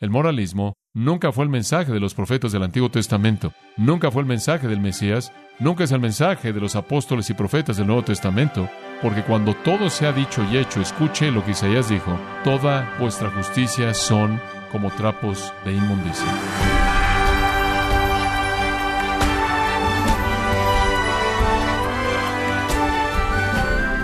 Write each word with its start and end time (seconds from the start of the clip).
El 0.00 0.08
moralismo 0.08 0.78
nunca 0.94 1.30
fue 1.30 1.44
el 1.44 1.50
mensaje 1.50 1.92
de 1.92 2.00
los 2.00 2.14
profetas 2.14 2.52
del 2.52 2.62
Antiguo 2.62 2.90
Testamento, 2.90 3.52
nunca 3.76 4.10
fue 4.10 4.22
el 4.22 4.28
mensaje 4.28 4.66
del 4.66 4.80
Mesías, 4.80 5.30
nunca 5.58 5.84
es 5.84 5.92
el 5.92 6.00
mensaje 6.00 6.54
de 6.54 6.60
los 6.60 6.74
apóstoles 6.74 7.28
y 7.28 7.34
profetas 7.34 7.76
del 7.76 7.86
Nuevo 7.86 8.02
Testamento, 8.02 8.70
porque 9.02 9.22
cuando 9.22 9.52
todo 9.52 9.90
se 9.90 10.06
ha 10.06 10.12
dicho 10.12 10.42
y 10.50 10.56
hecho, 10.56 10.80
escuche 10.80 11.30
lo 11.30 11.44
que 11.44 11.50
Isaías 11.50 11.90
dijo, 11.90 12.18
toda 12.44 12.96
vuestra 12.98 13.30
justicia 13.30 13.92
son 13.92 14.40
como 14.72 14.90
trapos 14.90 15.52
de 15.66 15.74
inmundicia. 15.74 16.32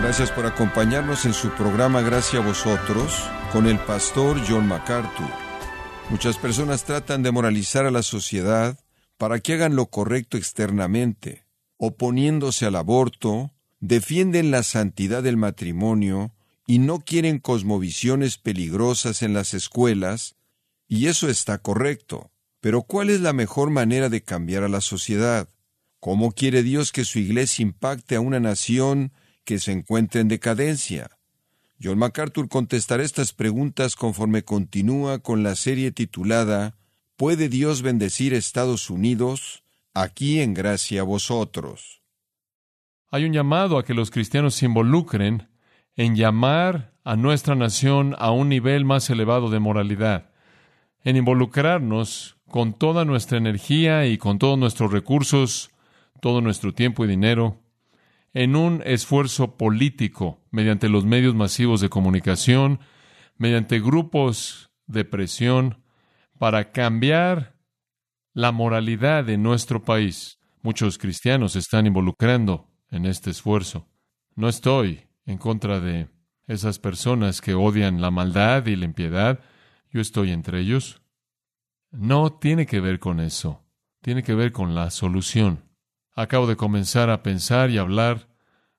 Gracias 0.02 0.30
por 0.30 0.44
acompañarnos 0.44 1.24
en 1.24 1.32
su 1.32 1.48
programa 1.52 2.02
Gracias 2.02 2.42
a 2.42 2.46
vosotros 2.46 3.30
con 3.50 3.66
el 3.66 3.78
pastor 3.78 4.36
John 4.46 4.68
MacArthur. 4.68 5.45
Muchas 6.09 6.38
personas 6.38 6.84
tratan 6.84 7.25
de 7.25 7.32
moralizar 7.32 7.84
a 7.84 7.91
la 7.91 8.02
sociedad 8.05 8.78
para 9.19 9.41
que 9.41 9.55
hagan 9.55 9.74
lo 9.74 9.87
correcto 9.87 10.37
externamente, 10.37 11.47
oponiéndose 11.78 12.64
al 12.64 12.77
aborto, 12.77 13.52
defienden 13.80 14.52
la 14.52 14.62
santidad 14.62 15.24
del 15.24 15.37
matrimonio 15.37 16.33
y 16.64 16.78
no 16.78 17.00
quieren 17.00 17.41
cosmovisiones 17.41 18.38
peligrosas 18.38 19.23
en 19.23 19.34
las 19.34 19.52
escuelas, 19.52 20.37
y 20.87 21.09
eso 21.09 21.28
está 21.28 21.59
correcto. 21.59 22.30
Pero 22.61 22.83
¿cuál 22.83 23.11
es 23.11 23.20
la 23.20 23.33
mejor 23.33 23.70
manera 23.70 24.09
de 24.09 24.23
cambiar 24.23 24.62
a 24.62 24.69
la 24.69 24.80
sociedad? 24.80 25.48
¿Cómo 25.98 26.30
quiere 26.30 26.62
Dios 26.62 26.92
que 26.92 27.05
su 27.05 27.19
iglesia 27.19 27.64
impacte 27.64 28.14
a 28.14 28.20
una 28.20 28.38
nación 28.38 29.12
que 29.45 29.59
se 29.59 29.73
encuentra 29.73 30.20
en 30.20 30.28
decadencia? 30.28 31.16
John 31.82 31.98
MacArthur 31.98 32.48
contestará 32.48 33.02
estas 33.02 33.32
preguntas 33.32 33.96
conforme 33.96 34.44
continúa 34.44 35.18
con 35.18 35.42
la 35.42 35.54
serie 35.56 35.92
titulada 35.92 36.74
¿Puede 37.16 37.48
Dios 37.48 37.82
bendecir 37.82 38.32
Estados 38.32 38.88
Unidos? 38.88 39.62
Aquí 39.92 40.41
en 40.41 40.55
gracia 40.55 41.02
a 41.02 41.05
vosotros. 41.05 42.02
Hay 43.10 43.24
un 43.24 43.33
llamado 43.33 43.78
a 43.78 43.84
que 43.84 43.94
los 43.94 44.10
cristianos 44.10 44.55
se 44.55 44.66
involucren 44.66 45.48
en 45.96 46.16
llamar 46.16 46.92
a 47.05 47.16
nuestra 47.16 47.55
nación 47.55 48.14
a 48.18 48.30
un 48.30 48.48
nivel 48.48 48.84
más 48.84 49.08
elevado 49.11 49.48
de 49.48 49.61
moralidad, 49.61 50.30
en 51.05 51.16
involucrarnos 51.16 52.36
con 52.48 52.72
toda 52.74 53.05
nuestra 53.05 53.38
energía 53.38 54.06
y 54.06 54.18
con 54.18 54.38
todos 54.38 54.58
nuestros 54.58 54.92
recursos, 54.92 55.70
todo 56.20 56.40
nuestro 56.40 56.74
tiempo 56.74 57.05
y 57.05 57.08
dinero, 57.08 57.58
en 58.34 58.56
un 58.56 58.82
esfuerzo 58.84 59.56
político 59.56 60.41
mediante 60.50 60.88
los 60.88 61.05
medios 61.05 61.34
masivos 61.34 61.80
de 61.80 61.88
comunicación, 61.88 62.80
mediante 63.36 63.80
grupos 63.80 64.70
de 64.86 65.05
presión, 65.05 65.83
para 66.38 66.72
cambiar 66.72 67.56
la 68.34 68.52
moralidad 68.52 69.24
de 69.24 69.38
nuestro 69.38 69.83
país. 69.83 70.38
Muchos 70.62 70.98
cristianos 70.98 71.52
se 71.52 71.60
están 71.60 71.86
involucrando 71.86 72.68
en 72.91 73.06
este 73.06 73.30
esfuerzo. 73.30 73.88
No 74.34 74.48
estoy 74.48 75.06
en 75.24 75.38
contra 75.38 75.80
de 75.80 76.08
esas 76.46 76.78
personas 76.78 77.40
que 77.40 77.55
odian 77.55 78.00
la 78.00 78.11
maldad 78.11 78.66
y 78.66 78.77
la 78.77 78.84
impiedad. 78.84 79.40
Yo 79.90 80.00
estoy 80.00 80.30
entre 80.30 80.61
ellos. 80.61 81.02
No 81.90 82.33
tiene 82.33 82.66
que 82.66 82.80
ver 82.80 82.98
con 82.98 83.20
eso. 83.20 83.64
Tiene 84.02 84.22
que 84.22 84.34
ver 84.34 84.52
con 84.52 84.74
la 84.74 84.90
solución. 84.90 85.66
Acabo 86.19 86.47
de 86.47 86.56
comenzar 86.56 87.11
a 87.11 87.22
pensar 87.22 87.69
y 87.69 87.77
hablar 87.77 88.28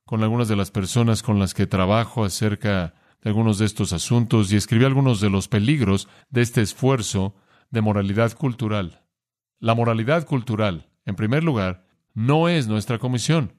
con 0.05 0.23
algunas 0.23 0.47
de 0.47 0.55
las 0.55 0.71
personas 0.71 1.21
con 1.21 1.37
las 1.37 1.53
que 1.53 1.67
trabajo 1.67 2.25
acerca 2.25 2.95
de 3.21 3.29
algunos 3.29 3.59
de 3.59 3.65
estos 3.65 3.93
asuntos 3.93 4.51
y 4.51 4.55
escribí 4.55 4.85
algunos 4.85 5.21
de 5.21 5.29
los 5.29 5.47
peligros 5.47 6.09
de 6.31 6.41
este 6.41 6.61
esfuerzo 6.61 7.35
de 7.69 7.81
moralidad 7.81 8.33
cultural. 8.33 9.03
La 9.59 9.75
moralidad 9.75 10.25
cultural, 10.25 10.89
en 11.05 11.15
primer 11.15 11.43
lugar, 11.43 11.85
no 12.15 12.49
es 12.49 12.67
nuestra 12.67 12.97
comisión. 12.97 13.53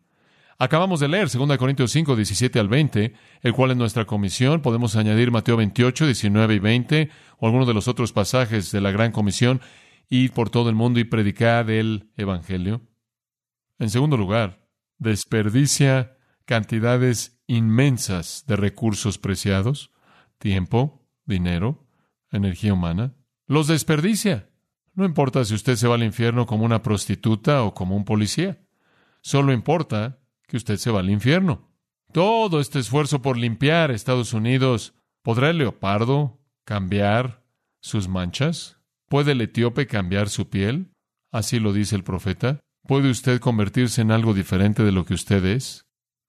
Acabamos 0.59 0.99
de 0.99 1.07
leer 1.07 1.29
2 1.31 1.57
Corintios 1.57 1.93
5, 1.93 2.17
17 2.17 2.59
al 2.59 2.67
20, 2.67 3.15
el 3.43 3.53
cual 3.53 3.71
es 3.71 3.77
nuestra 3.77 4.07
comisión. 4.07 4.61
Podemos 4.61 4.97
añadir 4.97 5.31
Mateo 5.31 5.57
28, 5.57 6.05
19 6.07 6.55
y 6.55 6.59
20, 6.59 7.11
o 7.39 7.47
algunos 7.47 7.69
de 7.69 7.75
los 7.75 7.87
otros 7.87 8.13
pasajes 8.13 8.73
de 8.73 8.81
la 8.81 8.91
Gran 8.91 9.13
Comisión, 9.13 9.61
ir 10.09 10.33
por 10.33 10.51
todo 10.51 10.69
el 10.69 10.75
mundo 10.75 10.99
y 10.99 11.05
predicar 11.05 11.71
el 11.71 12.11
Evangelio. 12.17 12.88
En 13.79 13.91
segundo 13.91 14.17
lugar, 14.17 14.69
desperdicia 14.99 16.17
cantidades 16.45 17.41
inmensas 17.47 18.45
de 18.47 18.57
recursos 18.57 19.19
preciados, 19.19 19.93
tiempo, 20.39 21.07
dinero, 21.25 21.87
energía 22.31 22.75
humana. 22.75 23.15
Los 23.47 23.67
desperdicia. 23.67 24.51
No 24.95 25.05
importa 25.05 25.45
si 25.45 25.55
usted 25.55 25.77
se 25.77 25.87
va 25.87 25.95
al 25.95 26.03
infierno 26.03 26.47
como 26.47 26.65
una 26.65 26.83
prostituta 26.83 27.63
o 27.63 27.75
como 27.75 27.97
un 27.97 28.05
policía. 28.05 28.61
Solo 29.21 29.53
importa 29.53 30.19
que 30.47 30.57
usted 30.57 30.77
se 30.77 30.91
va 30.91 31.01
al 31.01 31.11
infierno. 31.11 31.71
Todo 32.13 32.61
este 32.61 32.79
esfuerzo 32.79 33.23
por 33.23 33.37
limpiar 33.37 33.91
Estados 33.91 34.33
Unidos, 34.33 34.95
¿podrá 35.23 35.51
el 35.51 35.59
leopardo 35.59 36.41
cambiar 36.65 37.45
sus 37.81 38.09
manchas? 38.09 38.81
¿Puede 39.09 39.33
el 39.33 39.41
etíope 39.41 39.87
cambiar 39.87 40.29
su 40.29 40.49
piel? 40.49 40.93
Así 41.31 41.61
lo 41.61 41.73
dice 41.73 41.95
el 41.95 42.05
profeta. 42.05 42.61
¿Puede 42.89 43.11
usted 43.11 43.39
convertirse 43.39 44.01
en 44.01 44.11
algo 44.11 44.33
diferente 44.33 44.83
de 44.83 44.93
lo 44.93 45.05
que 45.05 45.13
usted 45.13 45.45
es? 45.45 45.85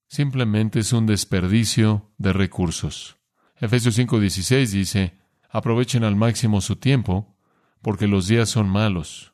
Simplemente 0.09 0.80
es 0.80 0.92
un 0.92 1.06
desperdicio 1.06 2.12
de 2.18 2.34
recursos. 2.34 3.16
Efesios 3.56 3.97
5:16 3.97 4.66
dice, 4.74 5.18
aprovechen 5.50 6.03
al 6.03 6.18
máximo 6.18 6.59
su 6.59 6.75
tiempo, 6.75 7.34
porque 7.81 8.08
los 8.08 8.28
días 8.28 8.50
son 8.50 8.68
malos. 8.68 9.31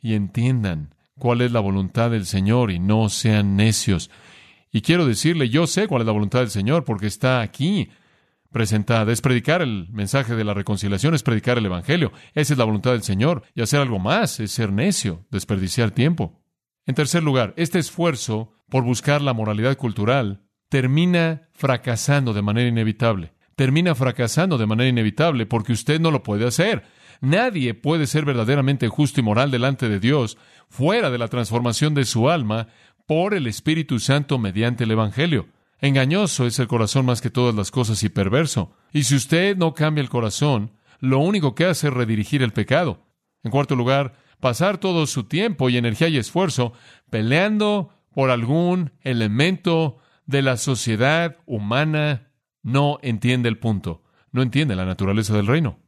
Y 0.00 0.14
entiendan 0.14 0.96
cuál 1.16 1.42
es 1.42 1.52
la 1.52 1.60
voluntad 1.60 2.10
del 2.10 2.26
Señor 2.26 2.72
y 2.72 2.80
no 2.80 3.08
sean 3.08 3.54
necios. 3.54 4.10
Y 4.72 4.80
quiero 4.80 5.06
decirle, 5.06 5.50
yo 5.50 5.68
sé 5.68 5.86
cuál 5.86 6.02
es 6.02 6.06
la 6.06 6.12
voluntad 6.12 6.40
del 6.40 6.50
Señor 6.50 6.84
porque 6.84 7.06
está 7.06 7.40
aquí 7.40 7.88
presentada. 8.50 9.12
Es 9.12 9.20
predicar 9.20 9.62
el 9.62 9.86
mensaje 9.90 10.34
de 10.34 10.42
la 10.42 10.54
reconciliación, 10.54 11.14
es 11.14 11.22
predicar 11.22 11.56
el 11.56 11.66
Evangelio. 11.66 12.10
Esa 12.34 12.54
es 12.54 12.58
la 12.58 12.64
voluntad 12.64 12.90
del 12.90 13.04
Señor. 13.04 13.44
Y 13.54 13.62
hacer 13.62 13.78
algo 13.80 14.00
más 14.00 14.40
es 14.40 14.50
ser 14.50 14.72
necio, 14.72 15.24
desperdiciar 15.30 15.92
tiempo. 15.92 16.37
En 16.88 16.94
tercer 16.94 17.22
lugar, 17.22 17.52
este 17.58 17.78
esfuerzo 17.78 18.54
por 18.70 18.82
buscar 18.82 19.20
la 19.20 19.34
moralidad 19.34 19.76
cultural 19.76 20.46
termina 20.70 21.50
fracasando 21.52 22.32
de 22.32 22.40
manera 22.40 22.66
inevitable. 22.66 23.34
Termina 23.56 23.94
fracasando 23.94 24.56
de 24.56 24.64
manera 24.64 24.88
inevitable 24.88 25.44
porque 25.44 25.74
usted 25.74 26.00
no 26.00 26.10
lo 26.10 26.22
puede 26.22 26.46
hacer. 26.46 26.84
Nadie 27.20 27.74
puede 27.74 28.06
ser 28.06 28.24
verdaderamente 28.24 28.88
justo 28.88 29.20
y 29.20 29.22
moral 29.22 29.50
delante 29.50 29.90
de 29.90 30.00
Dios 30.00 30.38
fuera 30.70 31.10
de 31.10 31.18
la 31.18 31.28
transformación 31.28 31.92
de 31.92 32.06
su 32.06 32.30
alma 32.30 32.68
por 33.06 33.34
el 33.34 33.46
Espíritu 33.46 33.98
Santo 33.98 34.38
mediante 34.38 34.84
el 34.84 34.90
Evangelio. 34.92 35.48
Engañoso 35.82 36.46
es 36.46 36.58
el 36.58 36.68
corazón 36.68 37.04
más 37.04 37.20
que 37.20 37.28
todas 37.28 37.54
las 37.54 37.70
cosas 37.70 38.02
y 38.02 38.08
perverso. 38.08 38.72
Y 38.94 39.02
si 39.02 39.14
usted 39.14 39.58
no 39.58 39.74
cambia 39.74 40.00
el 40.00 40.08
corazón, 40.08 40.72
lo 41.00 41.18
único 41.18 41.54
que 41.54 41.66
hace 41.66 41.88
es 41.88 41.92
redirigir 41.92 42.42
el 42.42 42.54
pecado. 42.54 43.04
En 43.42 43.50
cuarto 43.50 43.76
lugar, 43.76 44.14
pasar 44.40 44.78
todo 44.78 45.06
su 45.06 45.24
tiempo 45.24 45.68
y 45.68 45.76
energía 45.76 46.08
y 46.08 46.16
esfuerzo 46.16 46.72
peleando 47.10 47.90
por 48.12 48.30
algún 48.30 48.92
elemento 49.02 49.98
de 50.26 50.42
la 50.42 50.56
sociedad 50.56 51.36
humana 51.46 52.32
no 52.62 52.98
entiende 53.02 53.48
el 53.48 53.58
punto, 53.58 54.02
no 54.32 54.42
entiende 54.42 54.76
la 54.76 54.84
naturaleza 54.84 55.34
del 55.34 55.46
reino. 55.46 55.78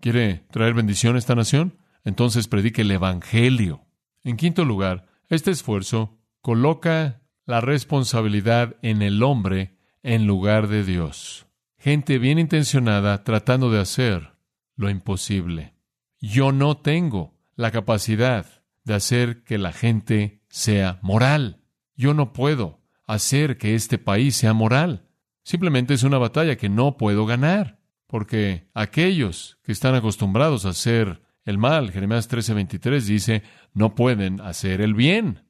¿Quiere 0.00 0.46
traer 0.50 0.74
bendición 0.74 1.16
a 1.16 1.18
esta 1.18 1.34
nación? 1.34 1.78
Entonces 2.04 2.46
predique 2.46 2.82
el 2.82 2.90
Evangelio. 2.90 3.86
En 4.22 4.36
quinto 4.36 4.64
lugar, 4.64 5.06
este 5.28 5.50
esfuerzo 5.50 6.18
coloca 6.40 7.22
la 7.44 7.60
responsabilidad 7.60 8.76
en 8.82 9.02
el 9.02 9.22
hombre 9.22 9.76
en 10.02 10.26
lugar 10.26 10.68
de 10.68 10.84
Dios. 10.84 11.46
Gente 11.78 12.18
bien 12.18 12.38
intencionada 12.38 13.24
tratando 13.24 13.70
de 13.70 13.80
hacer 13.80 14.32
lo 14.76 14.90
imposible. 14.90 15.74
Yo 16.20 16.52
no 16.52 16.76
tengo 16.76 17.37
la 17.58 17.72
capacidad 17.72 18.46
de 18.84 18.94
hacer 18.94 19.42
que 19.42 19.58
la 19.58 19.72
gente 19.72 20.44
sea 20.48 21.00
moral. 21.02 21.60
Yo 21.96 22.14
no 22.14 22.32
puedo 22.32 22.80
hacer 23.04 23.58
que 23.58 23.74
este 23.74 23.98
país 23.98 24.36
sea 24.36 24.54
moral. 24.54 25.08
Simplemente 25.42 25.92
es 25.92 26.04
una 26.04 26.18
batalla 26.18 26.56
que 26.56 26.68
no 26.68 26.96
puedo 26.96 27.26
ganar. 27.26 27.80
Porque 28.06 28.70
aquellos 28.74 29.58
que 29.64 29.72
están 29.72 29.96
acostumbrados 29.96 30.64
a 30.64 30.68
hacer 30.68 31.20
el 31.44 31.58
mal, 31.58 31.90
Jeremías 31.90 32.30
13:23 32.30 33.00
dice, 33.00 33.42
no 33.74 33.96
pueden 33.96 34.40
hacer 34.40 34.80
el 34.80 34.94
bien. 34.94 35.44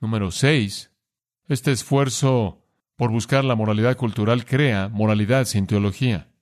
Número 0.00 0.32
6. 0.32 0.90
Este 1.46 1.70
esfuerzo 1.70 2.66
por 2.96 3.12
buscar 3.12 3.44
la 3.44 3.54
moralidad 3.54 3.96
cultural 3.96 4.44
crea 4.44 4.88
moralidad 4.88 5.44
sin 5.44 5.68
teología. 5.68 6.32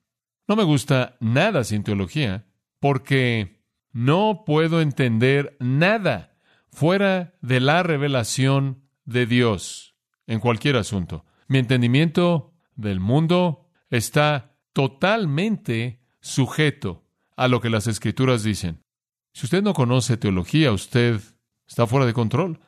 No 0.49 0.57
me 0.57 0.65
gusta 0.65 1.19
nada 1.21 1.65
sin 1.65 1.83
teología 1.83 2.47
porque 2.81 3.62
no 3.93 4.45
puedo 4.47 4.81
entender 4.81 5.57
nada 5.61 6.37
fuera 6.71 7.35
de 7.43 7.61
la 7.61 7.83
revelación 7.83 8.83
de 9.05 9.27
Dios 9.27 9.95
en 10.27 10.41
cualquier 10.41 10.77
asunto. 10.77 11.25
Mi 11.49 11.59
entendimiento 11.59 12.55
del 12.77 13.01
mundo 13.01 13.69
está 13.91 14.57
totalmente 14.73 16.01
sujeto 16.21 17.05
a 17.37 17.49
lo 17.49 17.61
que 17.61 17.71
las 17.71 17.87
escrituras 17.87 18.43
dicen. 18.43 18.83
Si 19.35 19.47
usted 19.47 19.63
no 19.63 19.75
conoce 19.75 20.17
teología, 20.17 20.73
usted 20.73 21.21
está 21.67 21.87
fuera 21.87 22.07
de 22.07 22.13
control. 22.13 22.61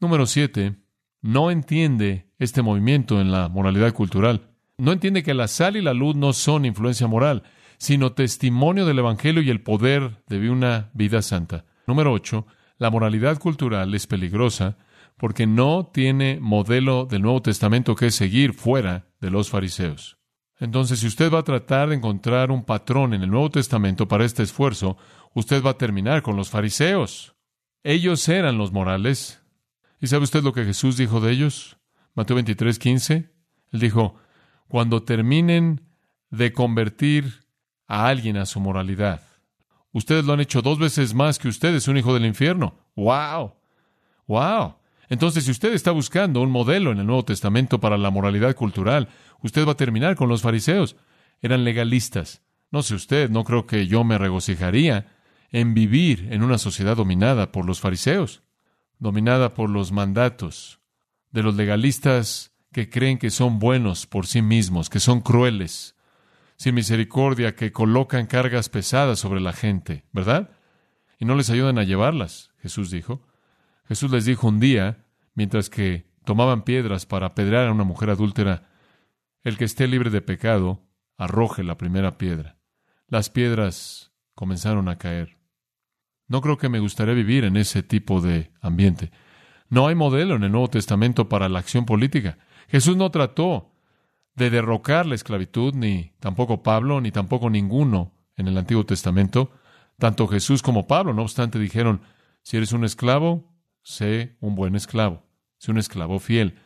Número 0.00 0.26
siete, 0.26 0.76
no 1.20 1.50
entiende 1.50 2.30
este 2.38 2.62
movimiento 2.62 3.20
en 3.20 3.30
la 3.30 3.48
moralidad 3.48 3.92
cultural. 3.92 4.50
No 4.78 4.92
entiende 4.92 5.22
que 5.22 5.34
la 5.34 5.48
sal 5.48 5.76
y 5.76 5.82
la 5.82 5.94
luz 5.94 6.16
no 6.16 6.32
son 6.32 6.64
influencia 6.64 7.06
moral, 7.06 7.44
sino 7.82 8.12
testimonio 8.12 8.86
del 8.86 9.00
Evangelio 9.00 9.42
y 9.42 9.50
el 9.50 9.60
poder 9.60 10.22
de 10.28 10.48
una 10.48 10.92
vida 10.94 11.20
santa. 11.20 11.64
Número 11.88 12.12
ocho, 12.12 12.46
la 12.78 12.90
moralidad 12.90 13.40
cultural 13.40 13.92
es 13.92 14.06
peligrosa 14.06 14.76
porque 15.16 15.48
no 15.48 15.90
tiene 15.92 16.38
modelo 16.40 17.06
del 17.06 17.22
Nuevo 17.22 17.42
Testamento 17.42 17.96
que 17.96 18.12
seguir 18.12 18.52
fuera 18.52 19.08
de 19.20 19.30
los 19.32 19.50
fariseos. 19.50 20.16
Entonces, 20.60 21.00
si 21.00 21.08
usted 21.08 21.32
va 21.32 21.40
a 21.40 21.42
tratar 21.42 21.88
de 21.88 21.96
encontrar 21.96 22.52
un 22.52 22.64
patrón 22.64 23.14
en 23.14 23.24
el 23.24 23.30
Nuevo 23.30 23.50
Testamento 23.50 24.06
para 24.06 24.26
este 24.26 24.44
esfuerzo, 24.44 24.96
usted 25.34 25.60
va 25.60 25.70
a 25.70 25.78
terminar 25.78 26.22
con 26.22 26.36
los 26.36 26.50
fariseos. 26.50 27.34
Ellos 27.82 28.28
eran 28.28 28.58
los 28.58 28.70
morales. 28.70 29.42
¿Y 30.00 30.06
sabe 30.06 30.22
usted 30.22 30.44
lo 30.44 30.52
que 30.52 30.64
Jesús 30.64 30.96
dijo 30.96 31.20
de 31.20 31.32
ellos? 31.32 31.78
Mateo 32.14 32.36
23, 32.36 32.78
15. 32.78 33.14
Él 33.72 33.80
dijo, 33.80 34.14
cuando 34.68 35.02
terminen 35.02 35.80
de 36.30 36.52
convertir 36.52 37.41
a 37.86 38.06
alguien 38.06 38.36
a 38.36 38.46
su 38.46 38.60
moralidad, 38.60 39.22
ustedes 39.92 40.24
lo 40.24 40.32
han 40.32 40.40
hecho 40.40 40.62
dos 40.62 40.78
veces 40.78 41.14
más 41.14 41.38
que 41.38 41.48
ustedes, 41.48 41.88
un 41.88 41.96
hijo 41.96 42.14
del 42.14 42.26
infierno. 42.26 42.74
¡Wow! 42.96 43.54
¡Wow! 44.26 44.76
Entonces, 45.08 45.44
si 45.44 45.50
usted 45.50 45.74
está 45.74 45.90
buscando 45.90 46.40
un 46.40 46.50
modelo 46.50 46.90
en 46.90 46.98
el 46.98 47.06
Nuevo 47.06 47.24
Testamento 47.24 47.80
para 47.80 47.98
la 47.98 48.10
moralidad 48.10 48.54
cultural, 48.56 49.08
usted 49.42 49.66
va 49.66 49.72
a 49.72 49.76
terminar 49.76 50.16
con 50.16 50.28
los 50.28 50.42
fariseos. 50.42 50.96
Eran 51.42 51.64
legalistas. 51.64 52.42
No 52.70 52.82
sé 52.82 52.94
usted, 52.94 53.28
no 53.28 53.44
creo 53.44 53.66
que 53.66 53.86
yo 53.86 54.04
me 54.04 54.16
regocijaría 54.16 55.06
en 55.50 55.74
vivir 55.74 56.28
en 56.30 56.42
una 56.42 56.56
sociedad 56.56 56.96
dominada 56.96 57.52
por 57.52 57.66
los 57.66 57.80
fariseos, 57.80 58.42
dominada 58.98 59.52
por 59.52 59.68
los 59.68 59.92
mandatos 59.92 60.80
de 61.30 61.42
los 61.42 61.56
legalistas 61.56 62.54
que 62.72 62.88
creen 62.88 63.18
que 63.18 63.30
son 63.30 63.58
buenos 63.58 64.06
por 64.06 64.26
sí 64.26 64.40
mismos, 64.40 64.88
que 64.88 65.00
son 65.00 65.20
crueles, 65.20 65.94
sin 66.56 66.74
misericordia, 66.74 67.54
que 67.54 67.72
colocan 67.72 68.26
cargas 68.26 68.68
pesadas 68.68 69.18
sobre 69.18 69.40
la 69.40 69.52
gente, 69.52 70.04
¿verdad? 70.12 70.50
Y 71.18 71.24
no 71.24 71.34
les 71.34 71.50
ayudan 71.50 71.78
a 71.78 71.84
llevarlas, 71.84 72.52
Jesús 72.58 72.90
dijo. 72.90 73.26
Jesús 73.86 74.10
les 74.10 74.24
dijo 74.24 74.48
un 74.48 74.60
día, 74.60 75.04
mientras 75.34 75.70
que 75.70 76.06
tomaban 76.24 76.62
piedras 76.62 77.06
para 77.06 77.26
apedrear 77.26 77.66
a 77.68 77.72
una 77.72 77.84
mujer 77.84 78.10
adúltera, 78.10 78.68
el 79.42 79.56
que 79.56 79.64
esté 79.64 79.88
libre 79.88 80.10
de 80.10 80.22
pecado, 80.22 80.88
arroje 81.16 81.64
la 81.64 81.76
primera 81.76 82.18
piedra. 82.18 82.58
Las 83.08 83.28
piedras 83.28 84.12
comenzaron 84.34 84.88
a 84.88 84.98
caer. 84.98 85.38
No 86.28 86.40
creo 86.40 86.56
que 86.56 86.68
me 86.68 86.78
gustaría 86.78 87.14
vivir 87.14 87.44
en 87.44 87.56
ese 87.56 87.82
tipo 87.82 88.20
de 88.20 88.52
ambiente. 88.60 89.10
No 89.68 89.88
hay 89.88 89.94
modelo 89.94 90.36
en 90.36 90.44
el 90.44 90.52
Nuevo 90.52 90.68
Testamento 90.68 91.28
para 91.28 91.48
la 91.48 91.58
acción 91.58 91.84
política. 91.84 92.38
Jesús 92.68 92.96
no 92.96 93.10
trató 93.10 93.71
de 94.34 94.50
derrocar 94.50 95.06
la 95.06 95.14
esclavitud, 95.14 95.74
ni 95.74 96.12
tampoco 96.20 96.62
Pablo, 96.62 97.00
ni 97.00 97.10
tampoco 97.10 97.50
ninguno 97.50 98.12
en 98.36 98.48
el 98.48 98.56
Antiguo 98.56 98.84
Testamento. 98.86 99.52
Tanto 99.98 100.26
Jesús 100.26 100.62
como 100.62 100.86
Pablo, 100.86 101.12
no 101.12 101.22
obstante, 101.22 101.58
dijeron, 101.58 102.02
si 102.42 102.56
eres 102.56 102.72
un 102.72 102.84
esclavo, 102.84 103.52
sé 103.82 104.36
un 104.40 104.54
buen 104.54 104.74
esclavo, 104.74 105.22
sé 105.58 105.70
un 105.70 105.78
esclavo 105.78 106.18
fiel, 106.18 106.58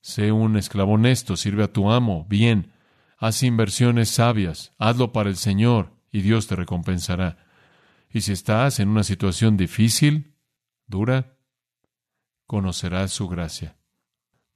sé 0.00 0.32
un 0.32 0.56
esclavo 0.56 0.92
honesto, 0.92 1.36
sirve 1.36 1.64
a 1.64 1.72
tu 1.72 1.90
amo, 1.90 2.26
bien, 2.28 2.72
haz 3.18 3.42
inversiones 3.42 4.10
sabias, 4.10 4.74
hazlo 4.78 5.12
para 5.12 5.30
el 5.30 5.36
Señor 5.36 5.92
y 6.12 6.20
Dios 6.20 6.46
te 6.46 6.56
recompensará. 6.56 7.38
Y 8.10 8.20
si 8.20 8.32
estás 8.32 8.78
en 8.78 8.88
una 8.88 9.02
situación 9.02 9.56
difícil, 9.56 10.36
dura, 10.86 11.36
conocerás 12.46 13.12
su 13.12 13.28
gracia. 13.28 13.76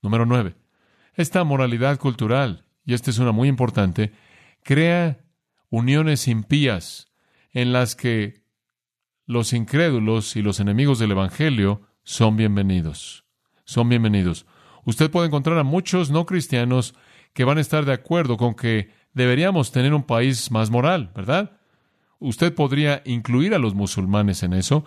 Número 0.00 0.26
nueve. 0.26 0.54
Esta 1.18 1.42
moralidad 1.42 1.98
cultural, 1.98 2.64
y 2.84 2.94
esta 2.94 3.10
es 3.10 3.18
una 3.18 3.32
muy 3.32 3.48
importante, 3.48 4.12
crea 4.62 5.18
uniones 5.68 6.28
impías 6.28 7.08
en 7.50 7.72
las 7.72 7.96
que 7.96 8.44
los 9.26 9.52
incrédulos 9.52 10.36
y 10.36 10.42
los 10.42 10.60
enemigos 10.60 11.00
del 11.00 11.10
Evangelio 11.10 11.82
son 12.04 12.36
bienvenidos. 12.36 13.24
Son 13.64 13.88
bienvenidos. 13.88 14.46
Usted 14.84 15.10
puede 15.10 15.26
encontrar 15.26 15.58
a 15.58 15.64
muchos 15.64 16.12
no 16.12 16.24
cristianos 16.24 16.94
que 17.32 17.42
van 17.42 17.58
a 17.58 17.62
estar 17.62 17.84
de 17.84 17.94
acuerdo 17.94 18.36
con 18.36 18.54
que 18.54 18.92
deberíamos 19.12 19.72
tener 19.72 19.94
un 19.94 20.04
país 20.04 20.52
más 20.52 20.70
moral, 20.70 21.10
¿verdad? 21.16 21.58
Usted 22.20 22.54
podría 22.54 23.02
incluir 23.04 23.56
a 23.56 23.58
los 23.58 23.74
musulmanes 23.74 24.44
en 24.44 24.52
eso. 24.52 24.84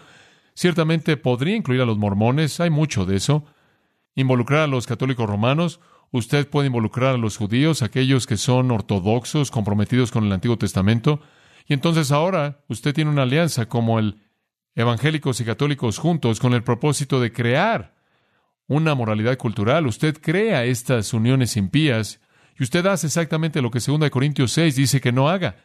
Ciertamente 0.54 1.18
podría 1.18 1.58
incluir 1.58 1.82
a 1.82 1.86
los 1.86 1.98
mormones, 1.98 2.62
hay 2.62 2.70
mucho 2.70 3.06
de 3.06 3.18
eso. 3.18 3.44
Involucrar 4.16 4.62
a 4.62 4.68
los 4.68 4.88
católicos 4.88 5.30
romanos. 5.30 5.82
Usted 6.12 6.50
puede 6.50 6.68
involucrar 6.68 7.16
a 7.16 7.18
los 7.18 7.38
judíos, 7.38 7.82
aquellos 7.82 8.28
que 8.28 8.36
son 8.36 8.70
ortodoxos, 8.70 9.50
comprometidos 9.50 10.12
con 10.12 10.26
el 10.26 10.34
Antiguo 10.34 10.58
Testamento. 10.58 11.22
Y 11.68 11.74
entonces 11.74 12.12
ahora 12.12 12.64
usted 12.68 12.94
tiene 12.94 13.12
una 13.12 13.24
alianza 13.24 13.68
como 13.68 13.98
el 13.98 14.20
evangélicos 14.76 15.40
y 15.40 15.46
católicos 15.46 15.98
juntos 15.98 16.40
con 16.40 16.54
el 16.54 16.64
propósito 16.64 17.22
de 17.22 17.32
crear 17.32 17.96
una 18.68 18.94
moralidad 18.94 19.38
cultural. 19.38 19.88
Usted 19.88 20.18
crea 20.22 20.66
estas 20.66 21.14
uniones 21.14 21.56
impías 21.56 22.20
y 22.60 22.64
usted 22.64 22.86
hace 22.88 23.08
exactamente 23.08 23.62
lo 23.62 23.72
que 23.72 23.80
2 23.80 24.10
Corintios 24.10 24.52
6 24.52 24.76
dice 24.76 25.00
que 25.00 25.14
no 25.14 25.30
haga. 25.30 25.56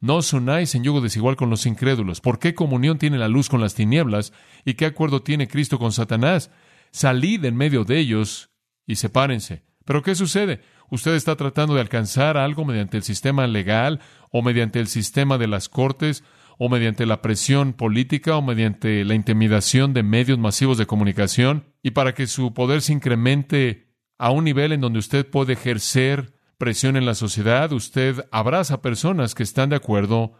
No 0.00 0.16
os 0.16 0.32
unáis 0.32 0.74
en 0.74 0.82
yugo 0.82 1.00
desigual 1.00 1.36
con 1.36 1.50
los 1.50 1.66
incrédulos. 1.66 2.20
¿Por 2.20 2.38
qué 2.38 2.54
comunión 2.54 2.98
tiene 2.98 3.18
la 3.18 3.28
luz 3.28 3.48
con 3.48 3.60
las 3.60 3.74
tinieblas? 3.74 4.32
¿Y 4.64 4.74
qué 4.74 4.86
acuerdo 4.86 5.22
tiene 5.22 5.46
Cristo 5.46 5.78
con 5.78 5.92
Satanás? 5.92 6.50
Salid 6.90 7.44
en 7.44 7.56
medio 7.56 7.84
de 7.84 7.98
ellos 7.98 8.50
y 8.86 8.96
sepárense. 8.96 9.62
Pero 9.84 10.02
¿qué 10.02 10.14
sucede? 10.14 10.60
Usted 10.90 11.14
está 11.14 11.36
tratando 11.36 11.74
de 11.74 11.80
alcanzar 11.80 12.36
algo 12.36 12.64
mediante 12.64 12.96
el 12.96 13.02
sistema 13.02 13.46
legal 13.46 14.00
o 14.30 14.42
mediante 14.42 14.80
el 14.80 14.86
sistema 14.86 15.38
de 15.38 15.46
las 15.46 15.68
cortes 15.68 16.24
o 16.58 16.68
mediante 16.68 17.06
la 17.06 17.22
presión 17.22 17.72
política 17.72 18.36
o 18.36 18.42
mediante 18.42 19.04
la 19.04 19.14
intimidación 19.14 19.94
de 19.94 20.02
medios 20.02 20.38
masivos 20.38 20.78
de 20.78 20.86
comunicación 20.86 21.64
y 21.82 21.92
para 21.92 22.14
que 22.14 22.26
su 22.26 22.54
poder 22.54 22.82
se 22.82 22.92
incremente 22.92 23.88
a 24.18 24.30
un 24.30 24.44
nivel 24.44 24.72
en 24.72 24.80
donde 24.80 24.98
usted 24.98 25.26
puede 25.28 25.54
ejercer 25.54 26.34
presión 26.58 26.96
en 26.96 27.06
la 27.06 27.14
sociedad, 27.14 27.72
usted 27.72 28.24
abraza 28.30 28.82
personas 28.82 29.34
que 29.34 29.42
están 29.42 29.70
de 29.70 29.76
acuerdo 29.76 30.34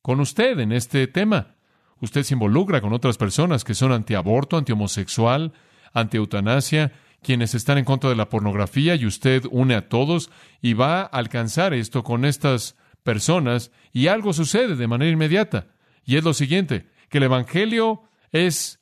con 0.00 0.20
usted 0.20 0.60
en 0.60 0.70
este 0.70 1.08
tema. 1.08 1.56
Usted 2.00 2.22
se 2.22 2.34
involucra 2.34 2.80
con 2.80 2.92
otras 2.92 3.16
personas 3.16 3.64
que 3.64 3.74
son 3.74 3.90
antiaborto, 3.90 4.56
antihomosexual, 4.56 5.52
anti-eutanasia, 5.92 6.92
quienes 7.22 7.54
están 7.54 7.78
en 7.78 7.84
contra 7.84 8.10
de 8.10 8.16
la 8.16 8.28
pornografía 8.28 8.94
y 8.94 9.06
usted 9.06 9.44
une 9.50 9.74
a 9.74 9.88
todos 9.88 10.30
y 10.60 10.74
va 10.74 11.02
a 11.02 11.04
alcanzar 11.04 11.72
esto 11.72 12.02
con 12.02 12.24
estas 12.24 12.76
personas 13.02 13.70
y 13.92 14.08
algo 14.08 14.32
sucede 14.32 14.76
de 14.76 14.88
manera 14.88 15.10
inmediata. 15.10 15.68
Y 16.04 16.16
es 16.16 16.24
lo 16.24 16.34
siguiente, 16.34 16.86
que 17.08 17.18
el 17.18 17.24
Evangelio 17.24 18.02
es 18.32 18.80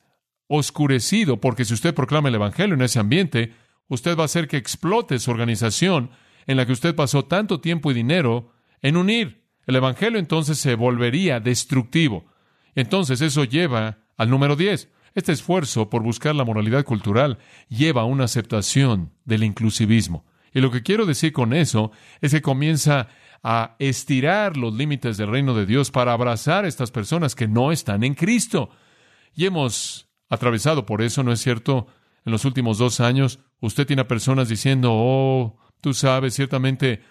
oscurecido, 0.48 1.40
porque 1.40 1.64
si 1.64 1.74
usted 1.74 1.94
proclama 1.94 2.28
el 2.28 2.34
Evangelio 2.34 2.74
en 2.74 2.82
ese 2.82 2.98
ambiente, 2.98 3.54
usted 3.88 4.16
va 4.16 4.22
a 4.22 4.24
hacer 4.26 4.48
que 4.48 4.56
explote 4.56 5.18
su 5.18 5.30
organización 5.30 6.10
en 6.46 6.56
la 6.56 6.66
que 6.66 6.72
usted 6.72 6.94
pasó 6.94 7.24
tanto 7.24 7.60
tiempo 7.60 7.90
y 7.90 7.94
dinero 7.94 8.52
en 8.82 8.96
unir. 8.96 9.44
El 9.66 9.76
Evangelio 9.76 10.18
entonces 10.18 10.58
se 10.58 10.74
volvería 10.74 11.40
destructivo. 11.40 12.24
Entonces 12.74 13.20
eso 13.20 13.44
lleva 13.44 13.98
al 14.16 14.30
número 14.30 14.56
10. 14.56 14.88
Este 15.14 15.32
esfuerzo 15.32 15.90
por 15.90 16.02
buscar 16.02 16.34
la 16.34 16.44
moralidad 16.44 16.84
cultural 16.84 17.38
lleva 17.68 18.02
a 18.02 18.06
una 18.06 18.24
aceptación 18.24 19.12
del 19.24 19.44
inclusivismo. 19.44 20.24
Y 20.52 20.60
lo 20.60 20.70
que 20.70 20.82
quiero 20.82 21.06
decir 21.06 21.32
con 21.32 21.52
eso 21.52 21.92
es 22.20 22.32
que 22.32 22.42
comienza 22.42 23.08
a 23.42 23.76
estirar 23.78 24.56
los 24.56 24.74
límites 24.74 25.16
del 25.16 25.30
reino 25.30 25.54
de 25.54 25.66
Dios 25.66 25.90
para 25.90 26.12
abrazar 26.12 26.64
a 26.64 26.68
estas 26.68 26.90
personas 26.90 27.34
que 27.34 27.48
no 27.48 27.72
están 27.72 28.04
en 28.04 28.14
Cristo. 28.14 28.70
Y 29.34 29.46
hemos 29.46 30.08
atravesado 30.28 30.86
por 30.86 31.02
eso, 31.02 31.22
¿no 31.22 31.32
es 31.32 31.40
cierto? 31.40 31.86
En 32.24 32.32
los 32.32 32.44
últimos 32.44 32.78
dos 32.78 33.00
años, 33.00 33.40
usted 33.60 33.86
tiene 33.86 34.02
a 34.02 34.08
personas 34.08 34.48
diciendo, 34.48 34.90
oh, 34.92 35.58
tú 35.80 35.94
sabes, 35.94 36.34
ciertamente 36.34 37.02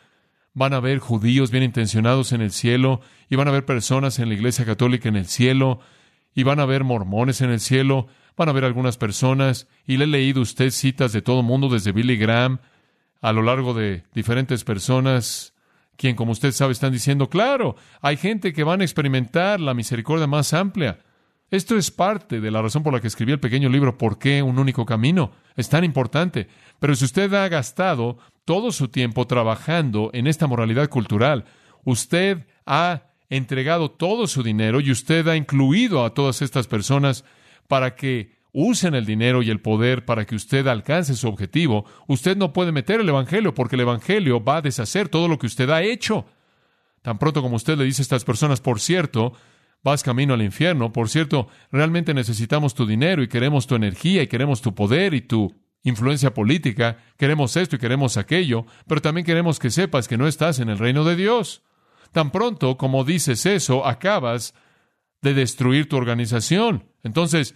van 0.53 0.74
a 0.74 0.77
haber 0.77 1.00
judíos 1.00 1.51
bien 1.51 1.63
intencionados 1.63 2.32
en 2.32 2.41
el 2.41 2.51
cielo, 2.51 3.01
y 3.29 3.36
van 3.36 3.48
a 3.48 3.51
haber 3.51 3.65
personas 3.65 4.20
en 4.20 4.29
la 4.29 4.36
iglesia 4.36 4.65
católica 4.65 5.10
en 5.10 5.15
el 5.15 5.25
cielo, 5.25 5.79
y 6.33 6.43
van 6.43 6.59
a 6.59 6.63
haber 6.63 6.83
mormones 6.83 7.41
en 7.41 7.50
el 7.50 7.59
cielo, 7.59 8.07
van 8.38 8.50
a 8.50 8.51
haber 8.51 8.65
algunas 8.65 8.98
personas, 8.98 9.67
y 9.86 9.98
le 9.98 10.05
he 10.05 10.07
leído 10.07 10.41
usted 10.41 10.71
citas 10.71 11.12
de 11.12 11.21
todo 11.21 11.43
mundo, 11.43 11.69
desde 11.69 11.91
Billy 11.91 12.17
Graham, 12.17 12.59
a 13.21 13.33
lo 13.33 13.41
largo 13.41 13.74
de 13.74 14.03
diferentes 14.13 14.63
personas 14.63 15.53
quien, 16.00 16.15
como 16.15 16.31
usted 16.31 16.53
sabe, 16.53 16.71
están 16.71 16.93
diciendo, 16.93 17.29
claro, 17.29 17.75
hay 18.01 18.15
gente 18.15 18.53
que 18.53 18.63
van 18.63 18.79
a 18.79 18.86
experimentar 18.86 19.59
la 19.59 19.74
misericordia 19.74 20.27
más 20.27 20.53
amplia. 20.53 21.00
Esto 21.51 21.75
es 21.75 21.91
parte 21.91 22.39
de 22.39 22.51
la 22.51 22.62
razón 22.62 22.83
por 22.83 22.93
la 22.93 23.01
que 23.01 23.07
escribí 23.07 23.33
el 23.33 23.41
pequeño 23.41 23.67
libro 23.67 23.98
¿Por 23.98 24.17
qué 24.17 24.41
un 24.41 24.59
único 24.59 24.86
camino? 24.86 25.31
Es 25.57 25.67
tan 25.67 25.83
importante. 25.83 26.48
Pero 26.79 26.95
si 26.95 27.03
usted 27.03 27.33
ha 27.33 27.50
gastado 27.50 28.17
todo 28.45 28.71
su 28.71 28.88
tiempo 28.88 29.27
trabajando 29.27 30.09
en 30.13 30.27
esta 30.27 30.48
moralidad 30.48 30.88
cultural, 30.88 31.43
usted 31.83 32.48
ha 32.65 33.09
entregado 33.29 33.91
todo 33.91 34.27
su 34.27 34.43
dinero 34.43 34.79
y 34.81 34.91
usted 34.91 35.27
ha 35.27 35.36
incluido 35.36 36.03
a 36.03 36.13
todas 36.13 36.41
estas 36.41 36.67
personas 36.67 37.24
para 37.67 37.95
que 37.95 38.39
usen 38.51 38.95
el 38.95 39.05
dinero 39.05 39.43
y 39.43 39.50
el 39.50 39.62
poder 39.62 40.05
para 40.05 40.25
que 40.25 40.36
usted 40.36 40.67
alcance 40.67 41.15
su 41.15 41.27
objetivo, 41.27 41.86
usted 42.07 42.36
no 42.36 42.51
puede 42.53 42.71
meter 42.71 43.00
el 43.00 43.09
Evangelio 43.09 43.53
porque 43.53 43.75
el 43.75 43.81
Evangelio 43.81 44.43
va 44.43 44.57
a 44.57 44.62
deshacer 44.62 45.09
todo 45.09 45.27
lo 45.27 45.38
que 45.38 45.48
usted 45.48 45.69
ha 45.69 45.83
hecho. 45.83 46.25
Tan 47.01 47.19
pronto 47.19 47.41
como 47.41 47.55
usted 47.55 47.77
le 47.77 47.86
dice 47.86 48.01
a 48.01 48.03
estas 48.03 48.25
personas, 48.25 48.59
por 48.59 48.79
cierto, 48.79 49.33
vas 49.83 50.03
camino 50.03 50.33
al 50.33 50.41
infierno, 50.41 50.91
por 50.91 51.09
cierto, 51.09 51.48
realmente 51.71 52.13
necesitamos 52.13 52.74
tu 52.74 52.86
dinero 52.86 53.21
y 53.21 53.27
queremos 53.27 53.67
tu 53.67 53.75
energía 53.75 54.24
y 54.24 54.27
queremos 54.27 54.62
tu 54.62 54.74
poder 54.74 55.13
y 55.13 55.21
tu 55.21 55.55
influencia 55.83 56.33
política, 56.33 56.98
queremos 57.17 57.55
esto 57.55 57.77
y 57.77 57.79
queremos 57.79 58.17
aquello, 58.17 58.65
pero 58.88 59.01
también 59.01 59.25
queremos 59.25 59.59
que 59.59 59.69
sepas 59.69 60.07
que 60.07 60.17
no 60.17 60.27
estás 60.27 60.59
en 60.59 60.69
el 60.69 60.77
reino 60.77 61.05
de 61.05 61.15
Dios. 61.15 61.63
Tan 62.12 62.32
pronto 62.32 62.78
como 62.78 63.04
dices 63.04 63.46
eso, 63.46 63.86
acabas 63.86 64.54
de 65.22 65.34
destruir 65.34 65.89
tu 65.89 65.98
organización. 65.98 66.86
Entonces, 67.04 67.56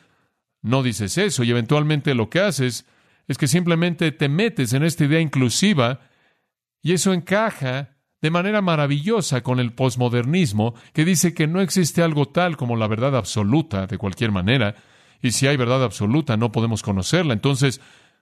no 0.61 0.83
dices 0.83 1.17
eso 1.17 1.43
y 1.43 1.51
eventualmente 1.51 2.13
lo 2.13 2.29
que 2.29 2.39
haces 2.39 2.85
es 3.27 3.37
que 3.37 3.47
simplemente 3.47 4.11
te 4.11 4.29
metes 4.29 4.73
en 4.73 4.83
esta 4.83 5.05
idea 5.05 5.19
inclusiva 5.19 5.99
y 6.81 6.93
eso 6.93 7.13
encaja 7.13 7.97
de 8.21 8.31
manera 8.31 8.61
maravillosa 8.61 9.41
con 9.41 9.59
el 9.59 9.73
posmodernismo 9.73 10.73
que 10.93 11.05
dice 11.05 11.33
que 11.33 11.47
no 11.47 11.61
existe 11.61 12.01
algo 12.01 12.27
tal 12.27 12.55
como 12.55 12.77
la 12.77 12.87
verdad 12.87 13.15
absoluta 13.15 13.87
de 13.87 13.97
cualquier 13.97 14.31
manera 14.31 14.75
y 15.21 15.31
si 15.31 15.47
hay 15.47 15.57
verdad 15.57 15.83
absoluta 15.83 16.37
no 16.37 16.51
podemos 16.51 16.81
conocerla. 16.81 17.33
Entonces, 17.33 17.81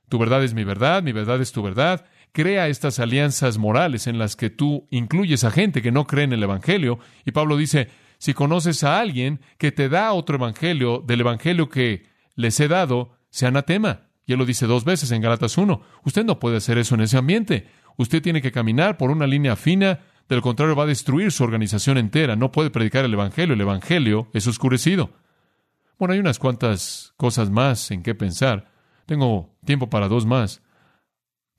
tu 0.09 0.17
verdad 0.17 0.43
es 0.43 0.53
mi 0.53 0.63
verdad, 0.63 1.03
mi 1.03 1.11
verdad 1.11 1.41
es 1.41 1.51
tu 1.51 1.61
verdad. 1.61 2.05
Crea 2.33 2.67
estas 2.67 2.99
alianzas 2.99 3.57
morales 3.57 4.07
en 4.07 4.17
las 4.17 4.35
que 4.35 4.49
tú 4.49 4.87
incluyes 4.89 5.43
a 5.43 5.51
gente 5.51 5.81
que 5.81 5.91
no 5.91 6.07
cree 6.07 6.23
en 6.23 6.33
el 6.33 6.43
Evangelio. 6.43 6.99
Y 7.25 7.31
Pablo 7.31 7.57
dice, 7.57 7.89
si 8.17 8.33
conoces 8.33 8.83
a 8.83 8.99
alguien 8.99 9.41
que 9.57 9.71
te 9.71 9.89
da 9.89 10.13
otro 10.13 10.37
Evangelio 10.37 11.03
del 11.05 11.21
Evangelio 11.21 11.69
que 11.69 12.05
les 12.35 12.59
he 12.59 12.67
dado, 12.67 13.17
se 13.29 13.47
anatema. 13.47 14.07
Y 14.25 14.33
él 14.33 14.39
lo 14.39 14.45
dice 14.45 14.65
dos 14.65 14.85
veces 14.85 15.11
en 15.11 15.21
Galatas 15.21 15.57
1. 15.57 15.81
Usted 16.05 16.23
no 16.23 16.39
puede 16.39 16.57
hacer 16.57 16.77
eso 16.77 16.95
en 16.95 17.01
ese 17.01 17.17
ambiente. 17.17 17.67
Usted 17.97 18.21
tiene 18.21 18.41
que 18.41 18.51
caminar 18.51 18.97
por 18.97 19.11
una 19.11 19.27
línea 19.27 19.55
fina, 19.55 19.99
del 20.29 20.41
contrario 20.41 20.77
va 20.77 20.83
a 20.83 20.87
destruir 20.87 21.33
su 21.33 21.43
organización 21.43 21.97
entera. 21.97 22.37
No 22.37 22.53
puede 22.53 22.69
predicar 22.69 23.03
el 23.03 23.13
Evangelio. 23.13 23.53
El 23.53 23.61
Evangelio 23.61 24.29
es 24.33 24.47
oscurecido. 24.47 25.09
Bueno, 25.99 26.13
hay 26.13 26.19
unas 26.19 26.39
cuantas 26.39 27.13
cosas 27.17 27.49
más 27.49 27.91
en 27.91 28.01
qué 28.01 28.15
pensar. 28.15 28.71
Tengo 29.05 29.53
tiempo 29.65 29.89
para 29.89 30.07
dos 30.07 30.25
más. 30.25 30.61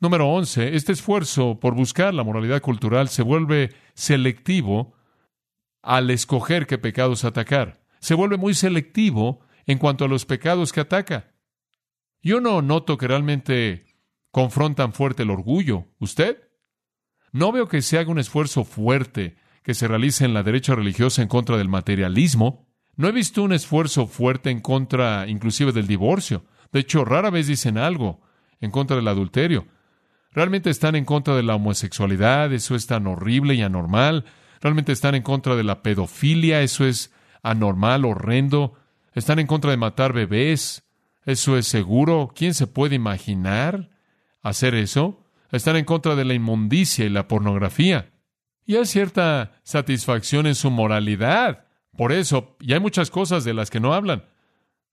Número 0.02 0.28
11. 0.28 0.74
Este 0.74 0.90
esfuerzo 0.90 1.60
por 1.60 1.76
buscar 1.76 2.12
la 2.12 2.24
moralidad 2.24 2.60
cultural 2.60 3.08
se 3.08 3.22
vuelve 3.22 3.70
selectivo 3.94 4.94
al 5.80 6.10
escoger 6.10 6.66
qué 6.66 6.76
pecados 6.76 7.24
atacar. 7.24 7.84
Se 8.00 8.14
vuelve 8.14 8.36
muy 8.36 8.54
selectivo 8.54 9.42
en 9.64 9.78
cuanto 9.78 10.04
a 10.04 10.08
los 10.08 10.26
pecados 10.26 10.72
que 10.72 10.80
ataca. 10.80 11.36
Yo 12.20 12.40
no 12.40 12.62
noto 12.62 12.98
que 12.98 13.06
realmente 13.06 13.84
confrontan 14.32 14.92
fuerte 14.92 15.22
el 15.22 15.30
orgullo. 15.30 15.86
¿Usted? 16.00 16.50
No 17.30 17.52
veo 17.52 17.68
que 17.68 17.80
se 17.80 17.96
haga 17.96 18.10
un 18.10 18.18
esfuerzo 18.18 18.64
fuerte 18.64 19.36
que 19.62 19.72
se 19.72 19.86
realice 19.86 20.24
en 20.24 20.34
la 20.34 20.42
derecha 20.42 20.74
religiosa 20.74 21.22
en 21.22 21.28
contra 21.28 21.56
del 21.56 21.68
materialismo. 21.68 22.66
No 22.96 23.06
he 23.06 23.12
visto 23.12 23.40
un 23.40 23.52
esfuerzo 23.52 24.08
fuerte 24.08 24.50
en 24.50 24.62
contra 24.62 25.28
inclusive 25.28 25.70
del 25.70 25.86
divorcio. 25.86 26.44
De 26.72 26.80
hecho, 26.80 27.04
rara 27.04 27.30
vez 27.30 27.46
dicen 27.46 27.78
algo 27.78 28.20
en 28.60 28.72
contra 28.72 28.96
del 28.96 29.06
adulterio. 29.06 29.68
Realmente 30.32 30.70
están 30.70 30.96
en 30.96 31.04
contra 31.04 31.34
de 31.36 31.42
la 31.42 31.56
homosexualidad, 31.56 32.52
eso 32.52 32.74
es 32.74 32.86
tan 32.86 33.06
horrible 33.06 33.54
y 33.54 33.62
anormal. 33.62 34.24
Realmente 34.60 34.92
están 34.92 35.14
en 35.14 35.22
contra 35.22 35.56
de 35.56 35.64
la 35.64 35.82
pedofilia, 35.82 36.62
eso 36.62 36.86
es 36.86 37.12
anormal, 37.42 38.04
horrendo. 38.04 38.74
Están 39.14 39.38
en 39.38 39.46
contra 39.46 39.70
de 39.70 39.76
matar 39.76 40.12
bebés, 40.12 40.84
eso 41.26 41.58
es 41.58 41.66
seguro. 41.66 42.32
¿Quién 42.34 42.54
se 42.54 42.66
puede 42.66 42.94
imaginar 42.94 43.90
hacer 44.40 44.74
eso? 44.74 45.26
Están 45.50 45.76
en 45.76 45.84
contra 45.84 46.16
de 46.16 46.24
la 46.24 46.34
inmundicia 46.34 47.04
y 47.04 47.10
la 47.10 47.28
pornografía. 47.28 48.10
Y 48.64 48.76
hay 48.76 48.86
cierta 48.86 49.60
satisfacción 49.64 50.46
en 50.46 50.54
su 50.54 50.70
moralidad. 50.70 51.66
Por 51.96 52.12
eso, 52.12 52.56
y 52.60 52.72
hay 52.72 52.80
muchas 52.80 53.10
cosas 53.10 53.44
de 53.44 53.52
las 53.52 53.68
que 53.68 53.80
no 53.80 53.92
hablan. 53.92 54.24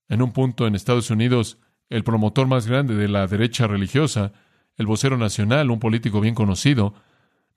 En 0.09 0.21
un 0.21 0.33
punto 0.33 0.67
en 0.67 0.75
Estados 0.75 1.11
Unidos, 1.11 1.59
el 1.89 2.03
promotor 2.03 2.47
más 2.47 2.67
grande 2.67 2.95
de 2.95 3.07
la 3.07 3.25
derecha 3.27 3.67
religiosa, 3.67 4.33
el 4.79 4.87
vocero 4.87 5.17
nacional, 5.17 5.69
un 5.69 5.79
político 5.79 6.21
bien 6.21 6.33
conocido, 6.33 6.95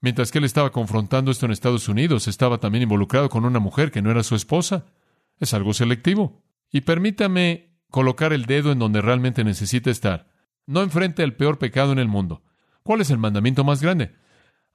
mientras 0.01 0.29
que 0.29 0.39
él 0.39 0.43
estaba 0.43 0.71
confrontando 0.73 1.31
esto 1.31 1.45
en 1.45 1.53
Estados 1.53 1.87
Unidos, 1.87 2.27
estaba 2.27 2.59
también 2.59 2.83
involucrado 2.83 3.29
con 3.29 3.45
una 3.45 3.59
mujer 3.59 3.91
que 3.91 4.01
no 4.01 4.11
era 4.11 4.23
su 4.23 4.35
esposa. 4.35 4.85
Es 5.39 5.53
algo 5.53 5.73
selectivo. 5.73 6.43
Y 6.69 6.81
permítame 6.81 7.77
colocar 7.89 8.33
el 8.33 8.45
dedo 8.45 8.73
en 8.73 8.79
donde 8.79 9.01
realmente 9.01 9.45
necesita 9.45 9.89
estar. 9.89 10.27
No 10.67 10.81
enfrente 10.81 11.23
el 11.23 11.33
peor 11.33 11.59
pecado 11.59 11.93
en 11.93 11.99
el 11.99 12.09
mundo. 12.09 12.43
¿Cuál 12.83 12.99
es 12.99 13.09
el 13.09 13.17
mandamiento 13.17 13.63
más 13.63 13.81
grande? 13.81 14.13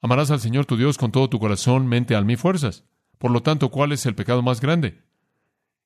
Amarás 0.01 0.31
al 0.31 0.41
Señor 0.41 0.65
tu 0.65 0.79
Dios 0.79 0.97
con 0.97 1.13
todo 1.13 1.29
tu 1.29 1.39
corazón, 1.39 1.87
mente, 1.87 2.15
alma 2.15 2.33
y 2.33 2.37
fuerzas. 2.37 2.85
Por 3.19 3.31
lo 3.31 3.43
tanto, 3.43 3.71
¿cuál 3.71 3.93
es 3.93 4.07
el 4.07 4.15
pecado 4.15 4.41
más 4.41 4.63
grande? 4.63 5.03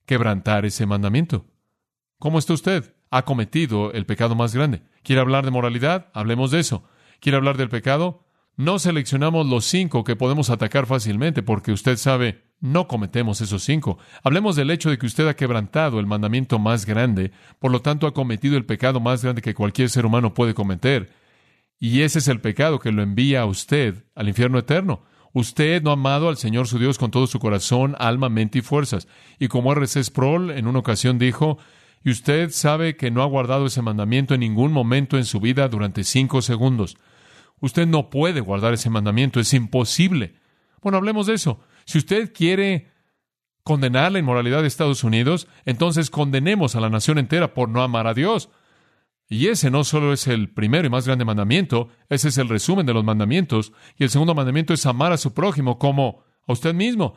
Quebrantar 0.06 0.64
ese 0.64 0.86
mandamiento. 0.86 1.44
¿Cómo 2.20 2.38
está 2.38 2.52
usted? 2.52 2.94
Ha 3.12 3.26
cometido 3.26 3.92
el 3.92 4.06
pecado 4.06 4.34
más 4.34 4.54
grande. 4.54 4.82
¿Quiere 5.04 5.20
hablar 5.20 5.44
de 5.44 5.50
moralidad? 5.50 6.08
Hablemos 6.14 6.50
de 6.50 6.60
eso. 6.60 6.82
¿Quiere 7.20 7.36
hablar 7.36 7.58
del 7.58 7.68
pecado? 7.68 8.24
No 8.56 8.78
seleccionamos 8.78 9.46
los 9.46 9.66
cinco 9.66 10.02
que 10.02 10.16
podemos 10.16 10.48
atacar 10.48 10.86
fácilmente 10.86 11.42
porque 11.42 11.72
usted 11.72 11.98
sabe, 11.98 12.42
no 12.60 12.88
cometemos 12.88 13.42
esos 13.42 13.62
cinco. 13.62 13.98
Hablemos 14.24 14.56
del 14.56 14.70
hecho 14.70 14.88
de 14.88 14.96
que 14.96 15.04
usted 15.04 15.28
ha 15.28 15.36
quebrantado 15.36 16.00
el 16.00 16.06
mandamiento 16.06 16.58
más 16.58 16.86
grande, 16.86 17.32
por 17.58 17.70
lo 17.70 17.82
tanto 17.82 18.06
ha 18.06 18.14
cometido 18.14 18.56
el 18.56 18.64
pecado 18.64 18.98
más 18.98 19.22
grande 19.22 19.42
que 19.42 19.54
cualquier 19.54 19.90
ser 19.90 20.06
humano 20.06 20.32
puede 20.32 20.54
cometer. 20.54 21.12
Y 21.78 22.00
ese 22.00 22.18
es 22.18 22.28
el 22.28 22.40
pecado 22.40 22.78
que 22.78 22.92
lo 22.92 23.02
envía 23.02 23.42
a 23.42 23.46
usted 23.46 24.06
al 24.14 24.28
infierno 24.28 24.58
eterno. 24.58 25.02
Usted 25.34 25.82
no 25.82 25.90
ha 25.90 25.94
amado 25.94 26.30
al 26.30 26.38
Señor 26.38 26.66
su 26.66 26.78
Dios 26.78 26.96
con 26.96 27.10
todo 27.10 27.26
su 27.26 27.38
corazón, 27.38 27.94
alma, 27.98 28.30
mente 28.30 28.60
y 28.60 28.62
fuerzas. 28.62 29.06
Y 29.38 29.48
como 29.48 29.72
R.C. 29.72 30.02
Sproul 30.04 30.50
en 30.50 30.66
una 30.66 30.78
ocasión 30.78 31.18
dijo, 31.18 31.58
y 32.04 32.10
usted 32.10 32.50
sabe 32.50 32.96
que 32.96 33.10
no 33.10 33.22
ha 33.22 33.26
guardado 33.26 33.66
ese 33.66 33.82
mandamiento 33.82 34.34
en 34.34 34.40
ningún 34.40 34.72
momento 34.72 35.18
en 35.18 35.24
su 35.24 35.40
vida 35.40 35.68
durante 35.68 36.04
cinco 36.04 36.42
segundos. 36.42 36.96
Usted 37.60 37.86
no 37.86 38.10
puede 38.10 38.40
guardar 38.40 38.74
ese 38.74 38.90
mandamiento, 38.90 39.38
es 39.38 39.54
imposible. 39.54 40.34
Bueno, 40.80 40.98
hablemos 40.98 41.26
de 41.26 41.34
eso. 41.34 41.60
Si 41.84 41.98
usted 41.98 42.32
quiere 42.32 42.90
condenar 43.62 44.10
la 44.10 44.18
inmoralidad 44.18 44.62
de 44.62 44.68
Estados 44.68 45.04
Unidos, 45.04 45.46
entonces 45.64 46.10
condenemos 46.10 46.74
a 46.74 46.80
la 46.80 46.90
nación 46.90 47.18
entera 47.18 47.54
por 47.54 47.68
no 47.68 47.82
amar 47.82 48.08
a 48.08 48.14
Dios. 48.14 48.50
Y 49.28 49.46
ese 49.46 49.70
no 49.70 49.84
solo 49.84 50.12
es 50.12 50.26
el 50.26 50.50
primero 50.50 50.86
y 50.86 50.90
más 50.90 51.06
grande 51.06 51.24
mandamiento, 51.24 51.88
ese 52.08 52.28
es 52.28 52.38
el 52.38 52.48
resumen 52.48 52.84
de 52.84 52.94
los 52.94 53.04
mandamientos. 53.04 53.72
Y 53.96 54.04
el 54.04 54.10
segundo 54.10 54.34
mandamiento 54.34 54.74
es 54.74 54.84
amar 54.84 55.12
a 55.12 55.16
su 55.16 55.32
prójimo 55.32 55.78
como 55.78 56.24
a 56.46 56.52
usted 56.52 56.74
mismo. 56.74 57.14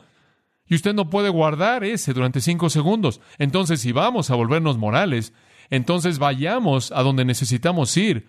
Y 0.68 0.74
usted 0.74 0.94
no 0.94 1.10
puede 1.10 1.28
guardar 1.28 1.84
ese 1.84 2.12
durante 2.12 2.40
cinco 2.40 2.70
segundos. 2.70 3.20
Entonces, 3.38 3.80
si 3.80 3.92
vamos 3.92 4.30
a 4.30 4.34
volvernos 4.34 4.78
morales, 4.78 5.32
entonces 5.70 6.18
vayamos 6.18 6.92
a 6.92 7.02
donde 7.02 7.24
necesitamos 7.24 7.96
ir. 7.96 8.28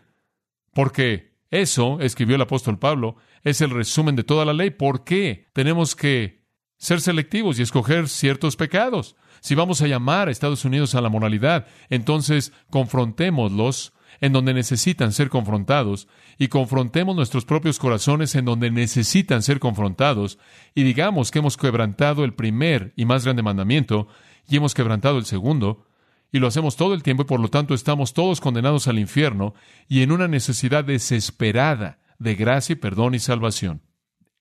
Porque 0.74 1.38
eso, 1.50 2.00
escribió 2.02 2.36
el 2.36 2.42
apóstol 2.42 2.78
Pablo, 2.78 3.16
es 3.44 3.62
el 3.62 3.70
resumen 3.70 4.16
de 4.16 4.24
toda 4.24 4.46
la 4.46 4.54
ley. 4.54 4.70
¿Por 4.70 5.04
qué 5.04 5.48
tenemos 5.54 5.96
que 5.96 6.46
ser 6.78 7.02
selectivos 7.02 7.58
y 7.58 7.64
escoger 7.64 8.10
ciertos 8.10 8.56
pecados? 8.56 9.16
Si 9.40 9.56
vamos 9.56 9.82
a 9.82 9.88
llamar 9.88 10.28
a 10.28 10.32
Estados 10.32 10.66
Unidos 10.66 10.96
a 10.96 11.02
la 11.02 11.10
moralidad, 11.10 11.68
entonces 11.90 12.52
confrontémoslos 12.70 13.94
en 14.22 14.34
donde 14.34 14.54
necesitan 14.54 15.12
ser 15.12 15.30
confrontados 15.30 16.08
y 16.38 16.48
confrontemos 16.48 17.16
nuestros 17.16 17.46
propios 17.46 17.80
corazones 17.80 18.36
en 18.36 18.46
donde 18.46 18.72
necesitan 18.72 19.42
ser 19.42 19.60
confrontados 19.60 20.40
y 20.76 20.84
digamos 20.84 21.32
que 21.32 21.40
hemos 21.40 21.58
quebrantado 21.58 22.24
el 22.24 22.34
primer 22.34 22.94
y 22.96 23.06
más 23.06 23.24
grande 23.24 23.44
mandamiento 23.44 24.08
y 24.48 24.58
hemos 24.58 24.74
quebrantado 24.74 25.18
el 25.18 25.26
segundo 25.26 25.86
y 26.32 26.40
lo 26.40 26.48
hacemos 26.48 26.76
todo 26.76 26.94
el 26.94 27.04
tiempo 27.04 27.24
y 27.24 27.26
por 27.26 27.40
lo 27.40 27.50
tanto 27.50 27.74
estamos 27.74 28.14
todos 28.14 28.42
condenados 28.42 28.88
al 28.88 29.00
infierno 29.00 29.54
y 29.88 30.02
en 30.02 30.12
una 30.12 30.28
necesidad 30.28 30.84
desesperada 30.84 32.00
de 32.20 32.36
gracia 32.36 32.80
perdón 32.80 33.16
y 33.16 33.20
salvación. 33.20 33.82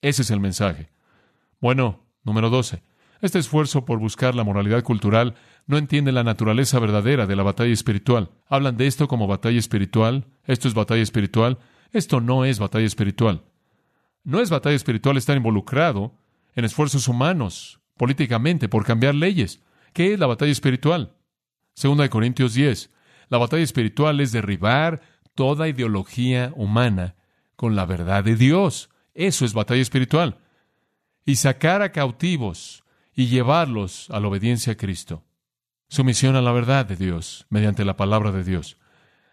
Ese 0.02 0.22
es 0.22 0.30
el 0.30 0.40
mensaje. 0.40 0.90
Bueno, 1.60 2.04
número 2.24 2.50
12. 2.50 2.82
Este 3.20 3.38
esfuerzo 3.38 3.84
por 3.84 3.98
buscar 3.98 4.34
la 4.34 4.44
moralidad 4.44 4.82
cultural 4.82 5.34
no 5.66 5.78
entiende 5.78 6.12
la 6.12 6.24
naturaleza 6.24 6.78
verdadera 6.78 7.26
de 7.26 7.36
la 7.36 7.42
batalla 7.42 7.72
espiritual. 7.72 8.30
Hablan 8.48 8.76
de 8.76 8.86
esto 8.86 9.08
como 9.08 9.26
batalla 9.26 9.58
espiritual. 9.58 10.26
Esto 10.44 10.68
es 10.68 10.74
batalla 10.74 11.02
espiritual. 11.02 11.58
Esto 11.92 12.20
no 12.20 12.44
es 12.44 12.58
batalla 12.58 12.86
espiritual. 12.86 13.42
No 14.22 14.40
es 14.40 14.50
batalla 14.50 14.76
espiritual 14.76 15.16
estar 15.16 15.36
involucrado 15.36 16.14
en 16.54 16.64
esfuerzos 16.64 17.08
humanos, 17.08 17.80
políticamente, 17.96 18.68
por 18.68 18.84
cambiar 18.84 19.14
leyes. 19.14 19.62
¿Qué 19.92 20.12
es 20.12 20.18
la 20.18 20.26
batalla 20.26 20.52
espiritual? 20.52 21.14
Segunda 21.74 22.02
de 22.02 22.10
Corintios 22.10 22.54
10. 22.54 22.90
La 23.28 23.38
batalla 23.38 23.62
espiritual 23.62 24.20
es 24.20 24.32
derribar 24.32 25.00
toda 25.34 25.68
ideología 25.68 26.52
humana 26.54 27.14
con 27.56 27.76
la 27.76 27.86
verdad 27.86 28.24
de 28.24 28.36
Dios. 28.36 28.90
Eso 29.14 29.44
es 29.44 29.54
batalla 29.54 29.82
espiritual. 29.82 30.38
Y 31.24 31.36
sacar 31.36 31.82
a 31.82 31.92
cautivos 31.92 32.84
y 33.16 33.28
llevarlos 33.28 34.08
a 34.10 34.20
la 34.20 34.28
obediencia 34.28 34.74
a 34.74 34.76
Cristo. 34.76 35.24
Sumisión 35.88 36.36
a 36.36 36.42
la 36.42 36.52
verdad 36.52 36.84
de 36.84 36.96
Dios 36.96 37.46
mediante 37.48 37.84
la 37.84 37.96
palabra 37.96 38.30
de 38.30 38.44
Dios. 38.44 38.76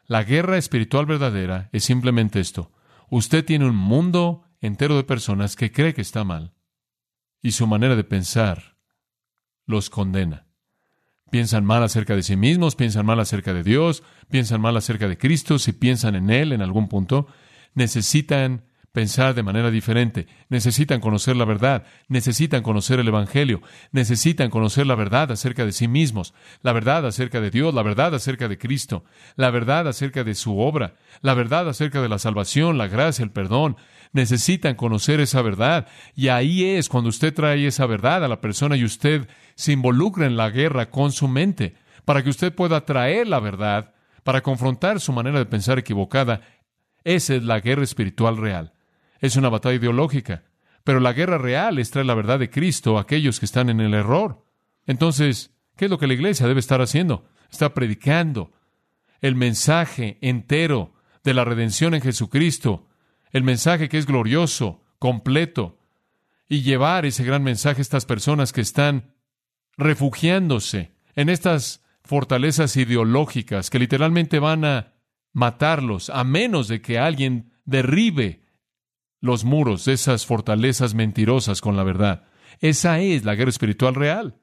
La 0.06 0.24
guerra 0.24 0.58
espiritual 0.58 1.06
verdadera 1.06 1.70
es 1.74 1.84
simplemente 1.84 2.40
esto. 2.40 2.72
Usted 3.10 3.44
tiene 3.44 3.66
un 3.66 3.76
mundo 3.76 4.46
entero 4.62 4.96
de 4.96 5.04
personas 5.04 5.58
que 5.58 5.72
cree 5.72 5.94
que 5.94 6.02
está 6.02 6.24
mal 6.24 6.54
y 7.42 7.52
su 7.52 7.68
manera 7.68 7.98
de 7.98 8.06
pensar 8.06 8.78
los 9.66 9.90
condena. 9.90 10.48
Piensan 11.30 11.66
mal 11.66 11.84
acerca 11.84 12.16
de 12.16 12.24
sí 12.24 12.38
mismos, 12.38 12.76
piensan 12.76 13.06
mal 13.06 13.20
acerca 13.20 13.54
de 13.54 13.64
Dios, 13.64 14.04
piensan 14.30 14.62
mal 14.62 14.78
acerca 14.78 15.10
de 15.10 15.18
Cristo, 15.18 15.60
si 15.60 15.74
piensan 15.74 16.16
en 16.16 16.30
Él 16.30 16.54
en 16.54 16.62
algún 16.62 16.88
punto, 16.88 17.28
necesitan 17.74 18.66
pensar 18.94 19.34
de 19.34 19.42
manera 19.42 19.72
diferente, 19.72 20.28
necesitan 20.50 21.02
conocer 21.02 21.36
la 21.36 21.46
verdad, 21.46 21.84
necesitan 22.10 22.62
conocer 22.62 23.00
el 23.00 23.08
Evangelio, 23.08 23.64
necesitan 23.92 24.52
conocer 24.52 24.86
la 24.86 24.94
verdad 24.94 25.32
acerca 25.32 25.66
de 25.66 25.72
sí 25.72 25.88
mismos, 25.88 26.36
la 26.62 26.74
verdad 26.74 27.04
acerca 27.08 27.42
de 27.42 27.50
Dios, 27.50 27.74
la 27.74 27.82
verdad 27.82 28.14
acerca 28.14 28.48
de 28.48 28.60
Cristo, 28.60 29.04
la 29.36 29.50
verdad 29.50 29.88
acerca 29.88 30.24
de 30.24 30.36
su 30.36 30.60
obra, 30.60 30.94
la 31.22 31.34
verdad 31.34 31.68
acerca 31.68 32.04
de 32.04 32.08
la 32.08 32.20
salvación, 32.20 32.78
la 32.78 32.88
gracia, 32.88 33.24
el 33.24 33.32
perdón. 33.32 33.78
Necesitan 34.12 34.76
conocer 34.76 35.20
esa 35.20 35.42
verdad 35.42 35.88
y 36.16 36.28
ahí 36.28 36.64
es 36.64 36.88
cuando 36.88 37.10
usted 37.10 37.34
trae 37.34 37.66
esa 37.66 37.88
verdad 37.88 38.24
a 38.24 38.28
la 38.28 38.42
persona 38.42 38.78
y 38.78 38.84
usted 38.84 39.28
se 39.56 39.72
involucra 39.72 40.28
en 40.28 40.38
la 40.38 40.52
guerra 40.52 40.92
con 40.92 41.12
su 41.12 41.28
mente 41.28 41.74
para 42.06 42.24
que 42.24 42.30
usted 42.30 42.54
pueda 42.54 42.86
traer 42.86 43.28
la 43.28 43.40
verdad, 43.40 43.96
para 44.24 44.42
confrontar 44.42 45.00
su 45.00 45.12
manera 45.14 45.40
de 45.40 45.48
pensar 45.48 45.80
equivocada. 45.80 46.42
Esa 47.04 47.34
es 47.34 47.44
la 47.44 47.60
guerra 47.60 47.84
espiritual 47.84 48.38
real 48.38 48.74
es 49.24 49.38
una 49.38 49.48
batalla 49.48 49.76
ideológica. 49.76 50.44
Pero 50.84 51.00
la 51.00 51.14
guerra 51.14 51.38
real 51.38 51.80
es 51.80 51.92
traer 51.92 52.06
la 52.06 52.14
verdad 52.14 52.40
de 52.40 52.50
Cristo 52.50 52.98
a 52.98 53.02
aquellos 53.02 53.40
que 53.40 53.46
están 53.46 53.70
en 53.70 53.80
el 53.80 53.94
error. 53.94 54.46
Entonces, 54.86 55.52
¿qué 55.78 55.86
es 55.86 55.92
lo 55.92 55.98
que 55.98 56.08
la 56.08 56.14
iglesia 56.14 56.46
debe 56.46 56.60
estar 56.60 56.82
haciendo? 56.82 57.26
Está 57.50 57.74
predicando 57.74 58.52
el 59.22 59.36
mensaje 59.36 60.18
entero 60.20 60.94
de 61.24 61.34
la 61.34 61.46
redención 61.46 61.94
en 61.94 62.02
Jesucristo, 62.02 62.90
el 63.32 63.44
mensaje 63.44 63.88
que 63.88 63.98
es 63.98 64.06
glorioso, 64.06 64.84
completo, 65.00 65.80
y 66.50 66.62
llevar 66.62 67.06
ese 67.06 67.24
gran 67.24 67.44
mensaje 67.44 67.80
a 67.80 67.82
estas 67.82 68.06
personas 68.06 68.52
que 68.52 68.60
están 68.60 69.14
refugiándose 69.78 70.92
en 71.16 71.30
estas 71.30 71.82
fortalezas 72.04 72.76
ideológicas 72.76 73.70
que 73.70 73.80
literalmente 73.80 74.40
van 74.40 74.66
a 74.66 74.94
matarlos 75.32 76.10
a 76.10 76.26
menos 76.26 76.68
de 76.68 76.82
que 76.82 77.00
alguien 77.00 77.54
derribe 77.64 78.43
los 79.24 79.46
muros 79.46 79.86
de 79.86 79.94
esas 79.94 80.26
fortalezas 80.26 80.96
mentirosas 80.96 81.62
con 81.62 81.78
la 81.78 81.84
verdad. 81.84 82.26
Esa 82.60 83.00
es 83.00 83.24
la 83.24 83.36
guerra 83.36 83.52
espiritual 83.52 83.96
real. 83.96 84.36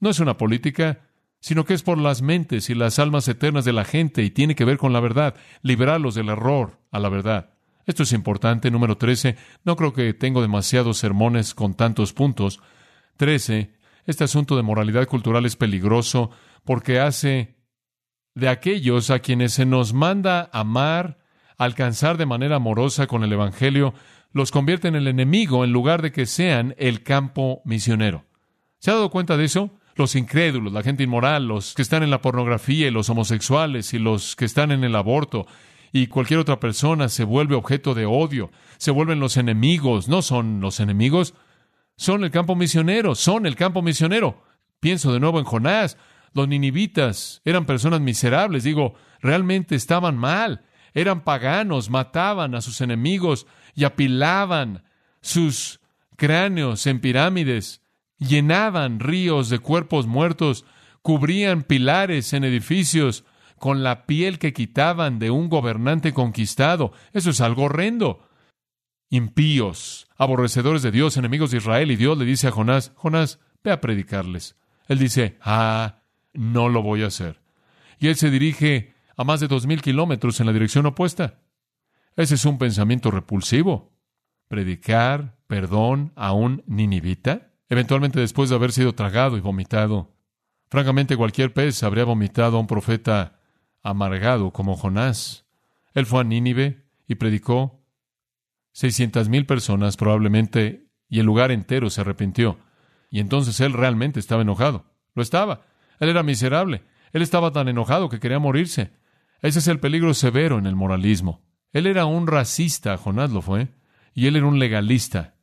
No 0.00 0.08
es 0.08 0.20
una 0.20 0.38
política, 0.38 1.00
sino 1.38 1.66
que 1.66 1.74
es 1.74 1.82
por 1.82 1.98
las 1.98 2.22
mentes 2.22 2.70
y 2.70 2.74
las 2.74 2.98
almas 2.98 3.28
eternas 3.28 3.66
de 3.66 3.74
la 3.74 3.84
gente 3.84 4.22
y 4.22 4.30
tiene 4.30 4.54
que 4.54 4.64
ver 4.64 4.78
con 4.78 4.94
la 4.94 5.00
verdad, 5.00 5.34
liberarlos 5.60 6.14
del 6.14 6.30
error 6.30 6.78
a 6.90 6.98
la 6.98 7.10
verdad. 7.10 7.50
Esto 7.84 8.04
es 8.04 8.12
importante. 8.14 8.70
Número 8.70 8.96
13. 8.96 9.36
No 9.64 9.76
creo 9.76 9.92
que 9.92 10.14
tengo 10.14 10.40
demasiados 10.40 10.96
sermones 10.96 11.52
con 11.52 11.74
tantos 11.74 12.14
puntos. 12.14 12.58
13. 13.18 13.74
Este 14.06 14.24
asunto 14.24 14.56
de 14.56 14.62
moralidad 14.62 15.06
cultural 15.06 15.44
es 15.44 15.56
peligroso 15.56 16.30
porque 16.64 17.00
hace 17.00 17.58
de 18.34 18.48
aquellos 18.48 19.10
a 19.10 19.18
quienes 19.18 19.52
se 19.52 19.66
nos 19.66 19.92
manda 19.92 20.48
amar, 20.54 21.18
alcanzar 21.58 22.16
de 22.16 22.24
manera 22.24 22.56
amorosa 22.56 23.06
con 23.06 23.24
el 23.24 23.32
Evangelio, 23.34 23.92
los 24.32 24.50
convierte 24.50 24.88
en 24.88 24.94
el 24.94 25.08
enemigo 25.08 25.64
en 25.64 25.72
lugar 25.72 26.02
de 26.02 26.12
que 26.12 26.26
sean 26.26 26.74
el 26.78 27.02
campo 27.02 27.62
misionero. 27.64 28.24
¿Se 28.78 28.90
ha 28.90 28.94
dado 28.94 29.10
cuenta 29.10 29.36
de 29.36 29.44
eso? 29.44 29.70
Los 29.94 30.16
incrédulos, 30.16 30.72
la 30.72 30.82
gente 30.82 31.02
inmoral, 31.02 31.46
los 31.46 31.74
que 31.74 31.82
están 31.82 32.02
en 32.02 32.10
la 32.10 32.22
pornografía 32.22 32.88
y 32.88 32.90
los 32.90 33.10
homosexuales 33.10 33.92
y 33.94 33.98
los 33.98 34.36
que 34.36 34.46
están 34.46 34.72
en 34.72 34.84
el 34.84 34.96
aborto. 34.96 35.46
Y 35.92 36.06
cualquier 36.06 36.40
otra 36.40 36.58
persona 36.58 37.08
se 37.10 37.24
vuelve 37.24 37.54
objeto 37.54 37.94
de 37.94 38.06
odio, 38.06 38.50
se 38.78 38.90
vuelven 38.90 39.20
los 39.20 39.36
enemigos, 39.36 40.08
no 40.08 40.22
son 40.22 40.60
los 40.60 40.80
enemigos, 40.80 41.34
son 41.96 42.24
el 42.24 42.30
campo 42.30 42.56
misionero, 42.56 43.14
son 43.14 43.44
el 43.46 43.54
campo 43.54 43.82
misionero. 43.82 44.42
Pienso 44.80 45.12
de 45.12 45.20
nuevo 45.20 45.38
en 45.38 45.44
Jonás, 45.44 45.98
los 46.32 46.48
ninivitas 46.48 47.42
eran 47.44 47.66
personas 47.66 48.00
miserables, 48.00 48.64
digo, 48.64 48.94
realmente 49.20 49.74
estaban 49.74 50.16
mal, 50.16 50.64
eran 50.94 51.24
paganos, 51.24 51.90
mataban 51.90 52.54
a 52.54 52.62
sus 52.62 52.80
enemigos, 52.80 53.46
y 53.74 53.84
apilaban 53.84 54.84
sus 55.20 55.80
cráneos 56.16 56.86
en 56.86 57.00
pirámides, 57.00 57.82
llenaban 58.18 59.00
ríos 59.00 59.48
de 59.48 59.58
cuerpos 59.58 60.06
muertos, 60.06 60.64
cubrían 61.02 61.62
pilares 61.62 62.32
en 62.32 62.44
edificios 62.44 63.24
con 63.58 63.82
la 63.82 64.06
piel 64.06 64.38
que 64.38 64.52
quitaban 64.52 65.18
de 65.18 65.30
un 65.30 65.48
gobernante 65.48 66.12
conquistado. 66.12 66.92
Eso 67.12 67.30
es 67.30 67.40
algo 67.40 67.64
horrendo. 67.64 68.28
Impíos, 69.08 70.08
aborrecedores 70.16 70.82
de 70.82 70.90
Dios, 70.90 71.16
enemigos 71.16 71.50
de 71.50 71.58
Israel, 71.58 71.90
y 71.90 71.96
Dios 71.96 72.18
le 72.18 72.24
dice 72.24 72.48
a 72.48 72.50
Jonás, 72.50 72.92
Jonás, 72.96 73.38
ve 73.62 73.70
a 73.70 73.80
predicarles. 73.80 74.56
Él 74.88 74.98
dice, 74.98 75.38
ah, 75.42 76.02
no 76.32 76.68
lo 76.68 76.82
voy 76.82 77.02
a 77.02 77.08
hacer. 77.08 77.40
Y 77.98 78.08
él 78.08 78.16
se 78.16 78.30
dirige 78.30 78.94
a 79.16 79.24
más 79.24 79.40
de 79.40 79.48
dos 79.48 79.66
mil 79.66 79.80
kilómetros 79.80 80.40
en 80.40 80.46
la 80.46 80.52
dirección 80.52 80.86
opuesta. 80.86 81.38
Ese 82.16 82.34
es 82.34 82.44
un 82.44 82.58
pensamiento 82.58 83.10
repulsivo. 83.10 83.92
Predicar 84.48 85.38
perdón 85.46 86.12
a 86.14 86.32
un 86.32 86.62
ninivita, 86.66 87.52
eventualmente 87.68 88.20
después 88.20 88.50
de 88.50 88.56
haber 88.56 88.72
sido 88.72 88.94
tragado 88.94 89.36
y 89.36 89.40
vomitado. 89.40 90.14
Francamente, 90.68 91.16
cualquier 91.16 91.52
pez 91.52 91.82
habría 91.82 92.04
vomitado 92.04 92.56
a 92.56 92.60
un 92.60 92.66
profeta 92.66 93.40
amargado 93.82 94.52
como 94.52 94.76
Jonás. 94.76 95.46
Él 95.94 96.06
fue 96.06 96.20
a 96.20 96.24
Nínive 96.24 96.86
y 97.06 97.16
predicó. 97.16 97.84
Seiscientas 98.72 99.28
mil 99.28 99.44
personas 99.44 99.96
probablemente, 99.96 100.88
y 101.08 101.20
el 101.20 101.26
lugar 101.26 101.50
entero 101.50 101.90
se 101.90 102.00
arrepintió. 102.00 102.58
Y 103.10 103.20
entonces 103.20 103.60
él 103.60 103.74
realmente 103.74 104.18
estaba 104.18 104.40
enojado. 104.40 104.86
Lo 105.14 105.22
estaba. 105.22 105.66
Él 106.00 106.08
era 106.08 106.22
miserable. 106.22 106.82
Él 107.12 107.20
estaba 107.20 107.52
tan 107.52 107.68
enojado 107.68 108.08
que 108.08 108.18
quería 108.18 108.38
morirse. 108.38 108.92
Ese 109.42 109.58
es 109.58 109.68
el 109.68 109.78
peligro 109.78 110.14
severo 110.14 110.58
en 110.58 110.64
el 110.64 110.74
moralismo. 110.74 111.42
Él 111.72 111.86
era 111.86 112.06
un 112.06 112.26
racista, 112.26 112.96
Jonás 112.96 113.30
lo 113.30 113.42
fue, 113.42 113.68
y 114.14 114.26
él 114.26 114.36
era 114.36 114.46
un 114.46 114.58
legalista. 114.58 115.34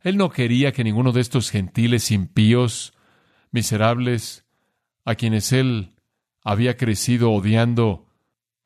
Él 0.00 0.16
no 0.16 0.30
quería 0.30 0.72
que 0.72 0.84
ninguno 0.84 1.12
de 1.12 1.20
estos 1.20 1.50
gentiles 1.50 2.10
impíos, 2.10 2.94
miserables, 3.50 4.44
a 5.04 5.14
quienes 5.14 5.52
él 5.52 5.94
había 6.42 6.76
crecido 6.76 7.32
odiando, 7.32 8.06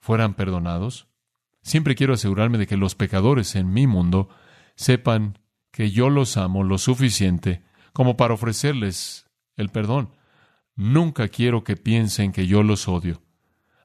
fueran 0.01 0.35
perdonados. 0.35 1.09
Siempre 1.62 1.94
quiero 1.94 2.14
asegurarme 2.14 2.59
de 2.59 2.66
que 2.66 2.77
los 2.77 2.94
pecadores 2.94 3.55
en 3.57 3.73
mi 3.73 3.87
mundo 3.87 4.29
sepan 4.75 5.38
que 5.71 5.90
yo 5.90 6.11
los 6.11 6.37
amo 6.37 6.64
lo 6.64 6.79
suficiente 6.79 7.62
como 7.92 8.16
para 8.16 8.35
ofrecerles 8.35 9.27
el 9.57 9.71
perdón. 9.71 10.11
Nunca 10.77 11.29
quiero 11.29 11.64
que 11.64 11.77
piensen 11.77 12.33
que 12.33 12.47
yo 12.47 12.62
los 12.62 12.88
odio. 12.88 13.23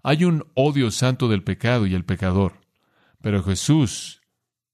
Hay 0.03 0.25
un 0.25 0.45
odio 0.53 0.91
santo 0.91 1.27
del 1.29 1.43
pecado 1.43 1.87
y 1.87 1.95
el 1.95 2.05
pecador. 2.05 2.62
Pero 3.23 3.41
Jesús 3.41 4.21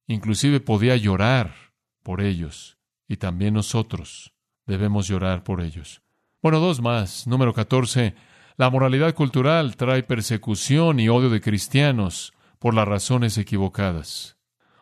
inclusive 0.07 0.59
podía 0.59 0.97
llorar 0.97 1.53
por 2.01 2.19
ellos 2.19 2.79
y 3.07 3.17
también 3.17 3.53
nosotros 3.53 4.33
debemos 4.65 5.07
llorar 5.07 5.43
por 5.43 5.61
ellos. 5.61 6.01
Bueno, 6.41 6.59
dos 6.59 6.81
más. 6.81 7.27
Número 7.27 7.53
14. 7.53 8.15
La 8.57 8.71
moralidad 8.71 9.13
cultural 9.13 9.75
trae 9.75 10.01
persecución 10.01 10.99
y 10.99 11.09
odio 11.09 11.29
de 11.29 11.41
cristianos 11.41 12.33
por 12.57 12.73
las 12.73 12.87
razones 12.87 13.37
equivocadas. 13.37 14.39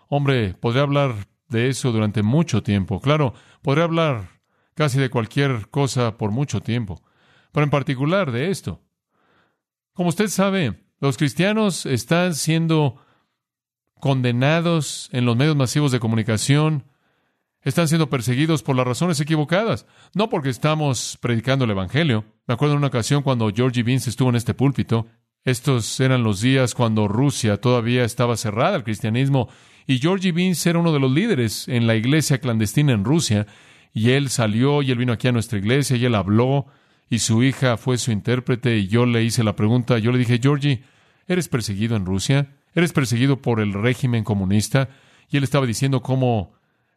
Hombre, 0.08 0.54
podría 0.54 0.84
hablar 0.84 1.28
de 1.50 1.68
eso 1.68 1.92
durante 1.92 2.24
mucho 2.24 2.64
tiempo. 2.64 3.02
Claro, 3.02 3.34
podría 3.62 3.84
hablar 3.84 4.40
casi 4.76 4.98
de 4.98 5.10
cualquier 5.10 5.68
cosa 5.70 6.16
por 6.16 6.32
mucho 6.32 6.62
tiempo, 6.62 7.04
pero 7.52 7.66
en 7.66 7.70
particular 7.70 8.32
de 8.32 8.50
esto. 8.50 8.82
Como 9.92 10.08
usted 10.08 10.30
sabe, 10.30 10.86
los 11.02 11.18
cristianos 11.18 11.86
están 11.86 12.34
siendo 12.34 13.02
condenados 14.00 15.10
en 15.12 15.26
los 15.26 15.36
medios 15.36 15.56
masivos 15.56 15.92
de 15.92 16.00
comunicación, 16.00 16.84
están 17.62 17.88
siendo 17.88 18.10
perseguidos 18.10 18.64
por 18.64 18.76
las 18.76 18.88
razones 18.88 19.20
equivocadas, 19.20 19.86
no 20.14 20.30
porque 20.30 20.50
estamos 20.50 21.18
predicando 21.20 21.66
el 21.66 21.72
Evangelio. 21.72 22.26
Me 22.48 22.54
acuerdo 22.54 22.76
en 22.76 22.80
una 22.80 22.88
ocasión 22.88 23.24
cuando 23.24 23.52
Georgie 23.54 23.84
Vince 23.84 24.10
estuvo 24.10 24.30
en 24.30 24.36
este 24.36 24.54
púlpito, 24.54 25.08
estos 25.44 26.00
eran 26.00 26.24
los 26.24 26.42
días 26.42 26.74
cuando 26.74 27.08
Rusia 27.08 27.58
todavía 27.58 28.04
estaba 28.04 28.38
cerrada 28.38 28.76
al 28.76 28.84
cristianismo 28.84 29.50
y 29.86 30.00
Georgie 30.00 30.34
Vince 30.34 30.70
era 30.70 30.80
uno 30.80 30.92
de 30.92 31.00
los 31.00 31.12
líderes 31.12 31.68
en 31.68 31.88
la 31.88 31.96
iglesia 31.96 32.40
clandestina 32.40 32.92
en 32.92 33.06
Rusia 33.06 33.48
y 33.94 34.12
él 34.12 34.30
salió 34.30 34.82
y 34.82 34.92
él 34.92 34.98
vino 34.98 35.14
aquí 35.14 35.30
a 35.30 35.32
nuestra 35.32 35.58
iglesia 35.58 35.96
y 35.96 36.04
él 36.04 36.16
habló 36.16 36.66
y 37.10 37.20
su 37.20 37.44
hija 37.44 37.78
fue 37.78 37.98
su 37.98 38.12
intérprete 38.12 38.78
y 38.78 38.88
yo 38.88 39.06
le 39.06 39.24
hice 39.24 39.44
la 39.44 39.56
pregunta, 39.56 39.98
yo 39.98 40.12
le 40.12 40.18
dije, 40.18 40.40
Georgie, 40.42 40.84
¿eres 41.28 41.48
perseguido 41.48 41.96
en 41.96 42.06
Rusia? 42.06 42.57
Eres 42.78 42.94
perseguido 42.94 43.42
por 43.42 43.60
el 43.60 43.74
régimen 43.74 44.24
comunista. 44.24 44.90
Y 45.30 45.38
él 45.38 45.44
estaba 45.44 45.66
diciendo 45.66 46.04
cómo 46.04 46.54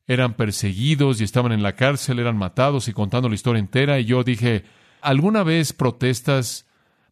eran 0.06 0.34
perseguidos 0.34 1.20
y 1.20 1.24
estaban 1.24 1.52
en 1.52 1.62
la 1.62 1.74
cárcel, 1.74 2.18
eran 2.18 2.36
matados 2.36 2.86
y 2.88 2.92
contando 2.92 3.30
la 3.30 3.34
historia 3.34 3.60
entera. 3.60 3.98
Y 3.98 4.04
yo 4.04 4.22
dije, 4.22 4.64
¿alguna 5.00 5.42
vez 5.42 5.72
protestas 5.72 6.66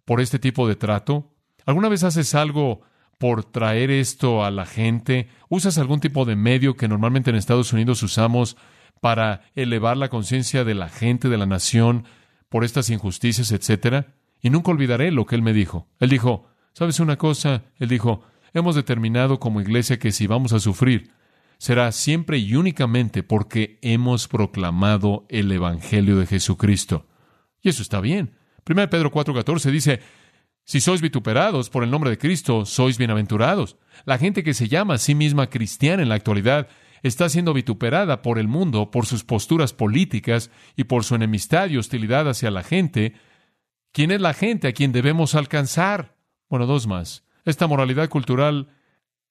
por 0.04 0.20
este 0.20 0.38
tipo 0.38 0.68
de 0.68 0.76
trato? 0.76 1.32
¿Alguna 1.64 1.88
vez 1.88 2.04
haces 2.04 2.34
algo 2.34 2.82
por 3.16 3.42
traer 3.42 3.90
esto 3.90 4.44
a 4.44 4.50
la 4.50 4.66
gente? 4.66 5.28
¿Usas 5.48 5.78
algún 5.78 6.00
tipo 6.00 6.26
de 6.26 6.36
medio 6.36 6.76
que 6.76 6.88
normalmente 6.88 7.30
en 7.30 7.36
Estados 7.36 7.72
Unidos 7.72 8.02
usamos 8.02 8.58
para 9.00 9.44
elevar 9.54 9.96
la 9.96 10.10
conciencia 10.10 10.64
de 10.64 10.74
la 10.74 10.90
gente, 10.90 11.30
de 11.30 11.38
la 11.38 11.46
nación, 11.46 12.04
por 12.50 12.64
estas 12.64 12.90
injusticias, 12.90 13.50
etcétera? 13.50 14.08
Y 14.42 14.50
nunca 14.50 14.72
olvidaré 14.72 15.10
lo 15.10 15.24
que 15.24 15.36
él 15.36 15.42
me 15.42 15.54
dijo. 15.54 15.88
Él 16.00 16.10
dijo, 16.10 16.50
¿sabes 16.74 17.00
una 17.00 17.16
cosa? 17.16 17.62
Él 17.78 17.88
dijo, 17.88 18.24
hemos 18.52 18.74
determinado 18.74 19.40
como 19.40 19.60
iglesia 19.60 19.98
que 19.98 20.12
si 20.12 20.26
vamos 20.26 20.52
a 20.52 20.60
sufrir, 20.60 21.10
será 21.58 21.90
siempre 21.92 22.38
y 22.38 22.54
únicamente 22.54 23.22
porque 23.22 23.78
hemos 23.82 24.28
proclamado 24.28 25.26
el 25.28 25.50
Evangelio 25.50 26.16
de 26.16 26.26
Jesucristo. 26.26 27.06
Y 27.60 27.68
eso 27.68 27.82
está 27.82 28.00
bien. 28.00 28.36
1 28.68 28.90
Pedro 28.90 29.10
4:14 29.10 29.70
dice, 29.70 30.00
si 30.64 30.80
sois 30.80 31.00
vituperados 31.00 31.70
por 31.70 31.82
el 31.82 31.90
nombre 31.90 32.10
de 32.10 32.18
Cristo, 32.18 32.66
sois 32.66 32.98
bienaventurados. 32.98 33.76
La 34.04 34.18
gente 34.18 34.44
que 34.44 34.52
se 34.52 34.68
llama 34.68 34.94
a 34.94 34.98
sí 34.98 35.14
misma 35.14 35.48
cristiana 35.48 36.02
en 36.02 36.10
la 36.10 36.14
actualidad 36.14 36.68
está 37.02 37.28
siendo 37.28 37.54
vituperada 37.54 38.22
por 38.22 38.38
el 38.38 38.48
mundo, 38.48 38.90
por 38.90 39.06
sus 39.06 39.24
posturas 39.24 39.72
políticas 39.72 40.50
y 40.76 40.84
por 40.84 41.04
su 41.04 41.14
enemistad 41.14 41.70
y 41.70 41.78
hostilidad 41.78 42.28
hacia 42.28 42.50
la 42.50 42.62
gente. 42.62 43.14
¿Quién 43.92 44.10
es 44.10 44.20
la 44.20 44.34
gente 44.34 44.68
a 44.68 44.72
quien 44.72 44.92
debemos 44.92 45.34
alcanzar? 45.34 46.16
Bueno, 46.50 46.66
dos 46.66 46.86
más. 46.86 47.24
Esta 47.48 47.66
moralidad 47.66 48.08
cultural 48.08 48.68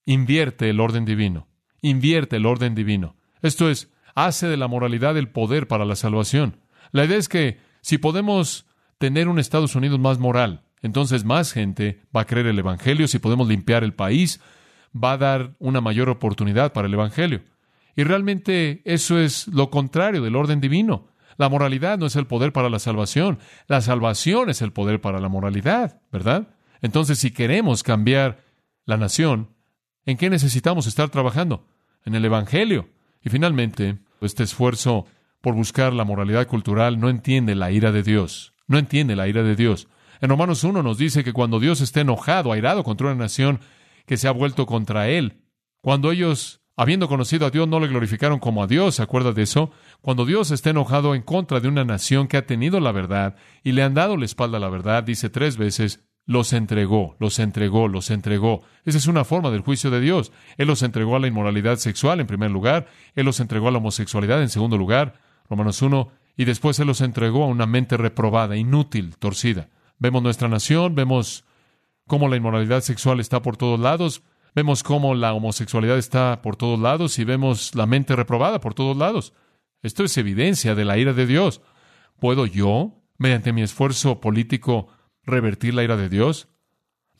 invierte 0.05 0.69
el 0.69 0.79
orden 0.79 1.05
divino 1.05 1.47
invierte 1.81 2.37
el 2.37 2.45
orden 2.45 2.75
divino. 2.75 3.15
Esto 3.41 3.69
es, 3.69 3.91
hace 4.15 4.47
de 4.47 4.57
la 4.57 4.67
moralidad 4.67 5.17
el 5.17 5.29
poder 5.29 5.67
para 5.67 5.85
la 5.85 5.95
salvación. 5.95 6.59
La 6.91 7.05
idea 7.05 7.17
es 7.17 7.29
que 7.29 7.59
si 7.81 7.97
podemos 7.97 8.65
tener 8.97 9.27
un 9.27 9.39
Estados 9.39 9.75
Unidos 9.75 9.99
más 9.99 10.19
moral, 10.19 10.63
entonces 10.81 11.23
más 11.23 11.53
gente 11.53 12.01
va 12.15 12.21
a 12.21 12.25
creer 12.25 12.47
el 12.47 12.59
Evangelio. 12.59 13.07
Si 13.07 13.19
podemos 13.19 13.47
limpiar 13.47 13.83
el 13.83 13.93
país, 13.93 14.41
va 14.93 15.13
a 15.13 15.17
dar 15.17 15.55
una 15.59 15.81
mayor 15.81 16.09
oportunidad 16.09 16.73
para 16.73 16.87
el 16.87 16.93
Evangelio. 16.93 17.43
Y 17.95 18.03
realmente 18.03 18.81
eso 18.85 19.19
es 19.19 19.47
lo 19.47 19.69
contrario 19.69 20.21
del 20.21 20.35
orden 20.35 20.61
divino. 20.61 21.07
La 21.37 21.49
moralidad 21.49 21.99
no 21.99 22.07
es 22.07 22.15
el 22.15 22.25
poder 22.25 22.51
para 22.51 22.69
la 22.69 22.79
salvación, 22.79 23.37
la 23.67 23.81
salvación 23.81 24.49
es 24.49 24.63
el 24.63 24.71
poder 24.71 25.01
para 25.01 25.19
la 25.19 25.29
moralidad, 25.29 26.01
¿verdad? 26.11 26.47
Entonces, 26.81 27.19
si 27.19 27.31
queremos 27.31 27.83
cambiar 27.83 28.43
la 28.85 28.97
nación, 28.97 29.49
¿En 30.07 30.15
qué 30.15 30.29
necesitamos 30.29 30.87
estar 30.87 31.09
trabajando? 31.09 31.67
En 32.05 32.15
el 32.15 32.23
Evangelio. 32.23 32.87
Y 33.21 33.29
finalmente, 33.29 33.97
este 34.21 34.43
esfuerzo 34.43 35.05
por 35.41 35.53
buscar 35.53 35.91
la 35.91 36.05
moralidad 36.05 36.47
cultural 36.47 36.97
no 36.97 37.09
entiende 37.09 37.55
la 37.55 37.71
ira 37.71 37.91
de 37.91 38.03
Dios. 38.03 38.53
No 38.67 38.77
entiende 38.77 39.17
la 39.17 39.27
ira 39.27 39.43
de 39.43 39.57
Dios. 39.57 39.89
En 40.21 40.29
Romanos 40.29 40.63
1 40.63 40.81
nos 40.81 40.97
dice 40.97 41.25
que 41.25 41.33
cuando 41.33 41.59
Dios 41.59 41.81
esté 41.81 42.01
enojado, 42.01 42.53
airado 42.53 42.85
contra 42.85 43.07
una 43.07 43.17
nación 43.17 43.59
que 44.05 44.15
se 44.15 44.29
ha 44.29 44.31
vuelto 44.31 44.65
contra 44.65 45.09
Él, 45.09 45.41
cuando 45.81 46.13
ellos, 46.13 46.61
habiendo 46.77 47.09
conocido 47.09 47.45
a 47.45 47.49
Dios, 47.49 47.67
no 47.67 47.81
le 47.81 47.89
glorificaron 47.89 48.39
como 48.39 48.63
a 48.63 48.67
Dios, 48.67 48.95
¿se 48.95 49.03
acuerda 49.03 49.33
de 49.33 49.41
eso? 49.41 49.71
Cuando 49.99 50.25
Dios 50.25 50.51
esté 50.51 50.69
enojado 50.69 51.15
en 51.15 51.21
contra 51.21 51.59
de 51.59 51.67
una 51.67 51.83
nación 51.83 52.29
que 52.29 52.37
ha 52.37 52.45
tenido 52.45 52.79
la 52.79 52.93
verdad 52.93 53.35
y 53.61 53.73
le 53.73 53.83
han 53.83 53.93
dado 53.93 54.15
la 54.15 54.23
espalda 54.23 54.55
a 54.55 54.61
la 54.61 54.69
verdad, 54.69 55.03
dice 55.03 55.29
tres 55.29 55.57
veces, 55.57 56.06
los 56.27 56.51
entregó, 56.51 57.15
los 57.19 57.39
entregó, 57.39 57.87
los 57.87 58.11
entregó. 58.11 58.61
Esa 58.83 58.97
es 58.97 59.07
una 59.07 59.23
forma 59.23 59.49
del 59.49 59.61
juicio 59.61 59.89
de 59.89 60.01
Dios. 60.01 60.33
Él 60.57 60.67
los 60.67 60.83
entregó 60.83 61.15
a 61.15 61.19
la 61.19 61.27
inmoralidad 61.27 61.77
sexual 61.77 62.19
en 62.19 62.27
primer 62.27 62.51
lugar, 62.51 62.87
Él 63.15 63.25
los 63.25 63.39
entregó 63.39 63.69
a 63.69 63.71
la 63.71 63.77
homosexualidad 63.77 64.41
en 64.41 64.49
segundo 64.49 64.77
lugar, 64.77 65.13
Romanos 65.49 65.81
1, 65.81 66.11
y 66.35 66.43
después 66.43 66.77
Él 66.79 66.87
los 66.87 66.99
entregó 66.99 67.45
a 67.45 67.47
una 67.47 67.65
mente 67.65 67.95
reprobada, 67.95 68.57
inútil, 68.57 69.15
torcida. 69.17 69.69
Vemos 69.99 70.21
nuestra 70.21 70.49
nación, 70.49 70.95
vemos 70.95 71.45
cómo 72.07 72.27
la 72.27 72.35
inmoralidad 72.35 72.81
sexual 72.81 73.21
está 73.21 73.41
por 73.41 73.55
todos 73.55 73.79
lados, 73.79 74.21
vemos 74.53 74.83
cómo 74.83 75.15
la 75.15 75.33
homosexualidad 75.33 75.97
está 75.97 76.41
por 76.41 76.57
todos 76.57 76.77
lados 76.77 77.17
y 77.19 77.23
vemos 77.23 77.73
la 77.73 77.85
mente 77.85 78.17
reprobada 78.17 78.59
por 78.59 78.73
todos 78.73 78.97
lados. 78.97 79.33
Esto 79.81 80.03
es 80.03 80.17
evidencia 80.17 80.75
de 80.75 80.83
la 80.83 80.97
ira 80.97 81.13
de 81.13 81.25
Dios. 81.25 81.61
¿Puedo 82.19 82.45
yo, 82.45 83.01
mediante 83.17 83.53
mi 83.53 83.61
esfuerzo 83.61 84.19
político, 84.19 84.89
revertir 85.27 85.75
la 85.75 85.83
ira 85.83 85.97
de 85.97 86.09
Dios? 86.09 86.47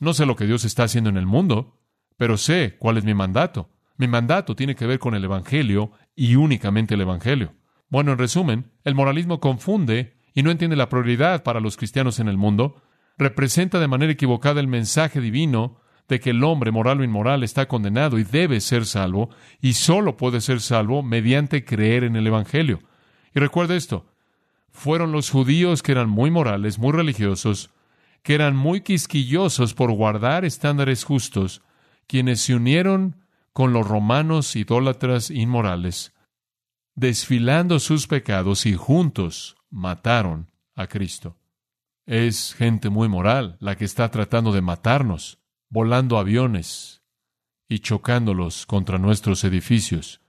No 0.00 0.14
sé 0.14 0.26
lo 0.26 0.34
que 0.34 0.46
Dios 0.46 0.64
está 0.64 0.84
haciendo 0.84 1.10
en 1.10 1.16
el 1.16 1.26
mundo, 1.26 1.78
pero 2.16 2.36
sé 2.36 2.76
cuál 2.78 2.96
es 2.96 3.04
mi 3.04 3.14
mandato. 3.14 3.70
Mi 3.96 4.08
mandato 4.08 4.56
tiene 4.56 4.74
que 4.74 4.86
ver 4.86 4.98
con 4.98 5.14
el 5.14 5.24
Evangelio 5.24 5.92
y 6.16 6.34
únicamente 6.34 6.94
el 6.94 7.02
Evangelio. 7.02 7.54
Bueno, 7.88 8.12
en 8.12 8.18
resumen, 8.18 8.72
el 8.84 8.94
moralismo 8.94 9.40
confunde 9.40 10.16
y 10.34 10.42
no 10.42 10.50
entiende 10.50 10.76
la 10.76 10.88
prioridad 10.88 11.42
para 11.42 11.60
los 11.60 11.76
cristianos 11.76 12.20
en 12.20 12.28
el 12.28 12.36
mundo, 12.36 12.82
representa 13.16 13.80
de 13.80 13.88
manera 13.88 14.12
equivocada 14.12 14.60
el 14.60 14.68
mensaje 14.68 15.20
divino 15.20 15.80
de 16.08 16.20
que 16.20 16.30
el 16.30 16.42
hombre, 16.44 16.70
moral 16.70 17.00
o 17.00 17.04
inmoral, 17.04 17.42
está 17.42 17.66
condenado 17.68 18.18
y 18.18 18.24
debe 18.24 18.60
ser 18.60 18.86
salvo, 18.86 19.30
y 19.60 19.74
solo 19.74 20.16
puede 20.16 20.40
ser 20.40 20.60
salvo 20.60 21.02
mediante 21.02 21.64
creer 21.64 22.04
en 22.04 22.16
el 22.16 22.26
Evangelio. 22.26 22.80
Y 23.34 23.40
recuerda 23.40 23.76
esto, 23.76 24.06
fueron 24.70 25.12
los 25.12 25.30
judíos 25.30 25.82
que 25.82 25.92
eran 25.92 26.08
muy 26.08 26.30
morales, 26.30 26.78
muy 26.78 26.92
religiosos, 26.92 27.70
que 28.22 28.34
eran 28.34 28.56
muy 28.56 28.80
quisquillosos 28.82 29.74
por 29.74 29.92
guardar 29.92 30.44
estándares 30.44 31.04
justos, 31.04 31.62
quienes 32.06 32.40
se 32.40 32.54
unieron 32.54 33.16
con 33.52 33.72
los 33.72 33.86
romanos 33.86 34.54
idólatras 34.56 35.30
inmorales, 35.30 36.12
desfilando 36.94 37.80
sus 37.80 38.06
pecados 38.06 38.66
y 38.66 38.74
juntos 38.74 39.56
mataron 39.70 40.50
a 40.74 40.86
Cristo. 40.86 41.36
Es 42.06 42.54
gente 42.54 42.88
muy 42.88 43.08
moral 43.08 43.56
la 43.60 43.76
que 43.76 43.84
está 43.84 44.10
tratando 44.10 44.52
de 44.52 44.62
matarnos, 44.62 45.40
volando 45.68 46.18
aviones 46.18 47.02
y 47.68 47.80
chocándolos 47.80 48.64
contra 48.64 48.98
nuestros 48.98 49.44
edificios. 49.44 50.22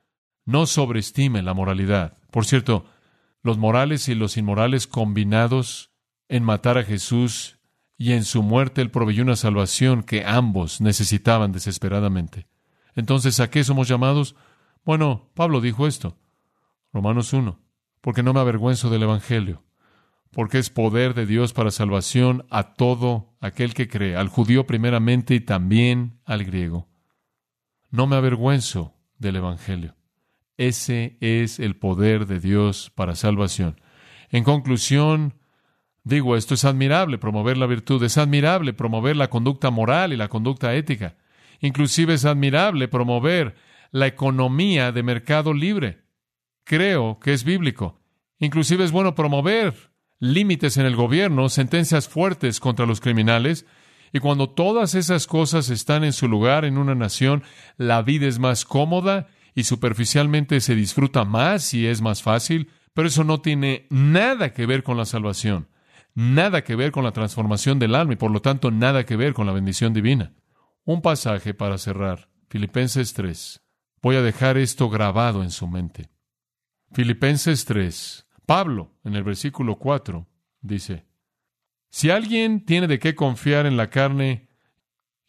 No 0.45 0.65
sobreestime 0.65 1.41
la 1.41 1.53
moralidad. 1.53 2.17
Por 2.31 2.45
cierto, 2.45 2.85
los 3.43 3.57
morales 3.57 4.09
y 4.09 4.15
los 4.15 4.35
inmorales 4.35 4.87
combinados 4.87 5.91
en 6.27 6.43
matar 6.43 6.77
a 6.77 6.83
Jesús 6.83 7.58
y 7.99 8.13
en 8.13 8.23
su 8.23 8.41
muerte 8.41 8.81
Él 8.81 8.91
proveyó 8.91 9.21
una 9.21 9.35
salvación 9.35 10.03
que 10.03 10.25
ambos 10.25 10.79
necesitaban 10.79 11.51
desesperadamente. 11.51 12.47
Entonces, 12.95 13.41
¿a 13.41 13.49
qué 13.49 13.65
somos 13.65 13.89
llamados? 13.89 14.37
Bueno, 14.85 15.29
Pablo 15.35 15.59
dijo 15.59 15.85
esto. 15.85 16.17
Romanos 16.93 17.33
1. 17.33 17.59
Porque 17.99 18.23
no 18.23 18.33
me 18.33 18.39
avergüenzo 18.39 18.89
del 18.89 19.03
Evangelio, 19.03 19.65
porque 20.31 20.59
es 20.59 20.69
poder 20.69 21.13
de 21.13 21.25
Dios 21.25 21.51
para 21.51 21.71
salvación 21.71 22.45
a 22.49 22.73
todo 22.73 23.35
aquel 23.41 23.73
que 23.73 23.89
cree, 23.89 24.15
al 24.15 24.29
judío 24.29 24.65
primeramente 24.65 25.35
y 25.35 25.41
también 25.41 26.21
al 26.23 26.45
griego. 26.45 26.87
No 27.91 28.07
me 28.07 28.15
avergüenzo 28.15 28.95
del 29.17 29.35
Evangelio. 29.35 29.97
Ese 30.55 31.17
es 31.19 31.59
el 31.59 31.75
poder 31.75 32.27
de 32.27 32.39
Dios 32.39 32.93
para 32.95 33.15
salvación. 33.15 33.81
En 34.29 34.45
conclusión, 34.45 35.33
Digo, 36.03 36.35
esto 36.35 36.53
es 36.53 36.65
admirable, 36.65 37.17
promover 37.17 37.57
la 37.57 37.65
virtud, 37.65 38.03
es 38.03 38.17
admirable 38.17 38.73
promover 38.73 39.15
la 39.15 39.29
conducta 39.29 39.69
moral 39.69 40.13
y 40.13 40.17
la 40.17 40.29
conducta 40.29 40.73
ética. 40.73 41.17
Inclusive 41.59 42.13
es 42.13 42.25
admirable 42.25 42.87
promover 42.87 43.55
la 43.91 44.07
economía 44.07 44.91
de 44.91 45.03
mercado 45.03 45.53
libre. 45.53 46.03
Creo 46.63 47.19
que 47.19 47.33
es 47.33 47.43
bíblico. 47.43 47.99
Inclusive 48.39 48.85
es 48.85 48.91
bueno 48.91 49.15
promover 49.15 49.73
límites 50.19 50.77
en 50.77 50.85
el 50.85 50.95
gobierno, 50.95 51.49
sentencias 51.49 52.07
fuertes 52.07 52.59
contra 52.59 52.85
los 52.85 53.01
criminales, 53.01 53.65
y 54.11 54.19
cuando 54.19 54.49
todas 54.49 54.95
esas 54.95 55.27
cosas 55.27 55.69
están 55.69 56.03
en 56.03 56.13
su 56.13 56.27
lugar 56.27 56.65
en 56.65 56.77
una 56.77 56.95
nación, 56.95 57.43
la 57.77 58.01
vida 58.01 58.27
es 58.27 58.39
más 58.39 58.65
cómoda 58.65 59.27
y 59.53 59.63
superficialmente 59.63 60.61
se 60.61 60.75
disfruta 60.75 61.25
más 61.25 61.73
y 61.73 61.85
es 61.85 62.01
más 62.01 62.23
fácil, 62.23 62.69
pero 62.93 63.07
eso 63.07 63.23
no 63.23 63.41
tiene 63.41 63.85
nada 63.89 64.51
que 64.53 64.65
ver 64.65 64.83
con 64.83 64.97
la 64.97 65.05
salvación 65.05 65.67
nada 66.19 66.65
que 66.65 66.75
ver 66.75 66.91
con 66.91 67.05
la 67.05 67.13
transformación 67.13 67.79
del 67.79 67.95
alma 67.95 68.13
y 68.13 68.17
por 68.17 68.29
lo 68.29 68.41
tanto 68.41 68.71
nada 68.71 69.05
que 69.05 69.15
ver 69.15 69.33
con 69.33 69.47
la 69.47 69.53
bendición 69.53 69.93
divina. 69.93 70.33
Un 70.83 71.01
pasaje 71.01 71.53
para 71.53 71.77
cerrar, 71.77 72.29
Filipenses 72.49 73.13
3. 73.13 73.61
Voy 74.01 74.17
a 74.17 74.21
dejar 74.21 74.57
esto 74.57 74.89
grabado 74.89 75.43
en 75.43 75.49
su 75.49 75.65
mente. 75.67 76.09
Filipenses 76.91 77.63
3. 77.63 78.27
Pablo, 78.45 78.97
en 79.05 79.15
el 79.15 79.23
versículo 79.23 79.77
4, 79.77 80.27
dice, 80.59 81.05
Si 81.89 82.09
alguien 82.09 82.65
tiene 82.65 82.87
de 82.87 82.99
qué 82.99 83.15
confiar 83.15 83.65
en 83.65 83.77
la 83.77 83.89
carne, 83.89 84.49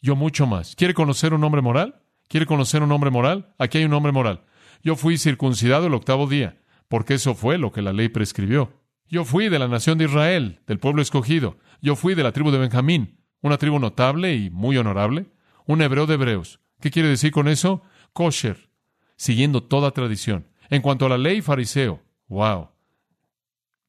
yo 0.01 0.17
mucho 0.17 0.45
más. 0.45 0.75
¿Quiere 0.75 0.93
conocer 0.93 1.33
un 1.33 1.43
hombre 1.45 1.61
moral? 1.61 2.03
¿Quiere 2.27 2.45
conocer 2.45 2.83
un 2.83 2.91
hombre 2.91 3.11
moral? 3.11 3.53
Aquí 3.57 3.77
hay 3.77 3.85
un 3.85 3.93
hombre 3.93 4.11
moral. 4.11 4.43
Yo 4.83 4.97
fui 4.97 5.17
circuncidado 5.17 5.87
el 5.87 5.93
octavo 5.93 6.27
día, 6.27 6.61
porque 6.89 7.13
eso 7.13 7.33
fue 7.33 7.57
lo 7.57 7.71
que 7.71 7.81
la 7.81 7.93
ley 7.93 8.09
prescribió. 8.09 8.80
Yo 9.11 9.25
fui 9.25 9.49
de 9.49 9.59
la 9.59 9.67
nación 9.67 9.97
de 9.97 10.05
Israel, 10.05 10.61
del 10.65 10.79
pueblo 10.79 11.01
escogido. 11.01 11.57
Yo 11.81 11.97
fui 11.97 12.15
de 12.15 12.23
la 12.23 12.31
tribu 12.31 12.49
de 12.49 12.57
Benjamín, 12.57 13.19
una 13.41 13.57
tribu 13.57 13.77
notable 13.77 14.33
y 14.35 14.49
muy 14.49 14.77
honorable. 14.77 15.27
Un 15.65 15.81
hebreo 15.81 16.07
de 16.07 16.13
hebreos. 16.13 16.61
¿Qué 16.79 16.91
quiere 16.91 17.09
decir 17.09 17.31
con 17.31 17.49
eso? 17.49 17.83
Kosher, 18.13 18.69
siguiendo 19.17 19.63
toda 19.63 19.91
tradición. 19.91 20.47
En 20.69 20.81
cuanto 20.81 21.05
a 21.05 21.09
la 21.09 21.17
ley, 21.17 21.41
fariseo. 21.41 22.01
Wow. 22.29 22.69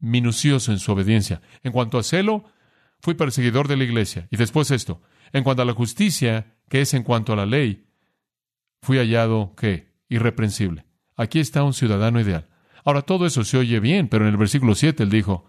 Minucioso 0.00 0.72
en 0.72 0.80
su 0.80 0.90
obediencia. 0.90 1.40
En 1.62 1.70
cuanto 1.70 1.98
a 1.98 2.02
celo, 2.02 2.44
fui 2.98 3.14
perseguidor 3.14 3.68
de 3.68 3.76
la 3.76 3.84
iglesia. 3.84 4.26
Y 4.32 4.36
después 4.36 4.72
esto. 4.72 5.02
En 5.32 5.44
cuanto 5.44 5.62
a 5.62 5.64
la 5.64 5.72
justicia, 5.72 6.56
que 6.68 6.80
es 6.80 6.94
en 6.94 7.04
cuanto 7.04 7.32
a 7.32 7.36
la 7.36 7.46
ley, 7.46 7.86
fui 8.80 8.98
hallado, 8.98 9.54
¿qué? 9.56 9.92
Irreprensible. 10.08 10.84
Aquí 11.14 11.38
está 11.38 11.62
un 11.62 11.74
ciudadano 11.74 12.20
ideal. 12.20 12.48
Ahora 12.84 13.02
todo 13.02 13.26
eso 13.26 13.44
se 13.44 13.58
oye 13.58 13.80
bien, 13.80 14.08
pero 14.08 14.24
en 14.24 14.30
el 14.30 14.36
versículo 14.36 14.74
7 14.74 15.02
él 15.02 15.10
dijo, 15.10 15.44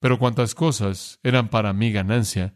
pero 0.00 0.18
cuantas 0.18 0.54
cosas 0.54 1.18
eran 1.22 1.48
para 1.48 1.72
mi 1.72 1.92
ganancia, 1.92 2.54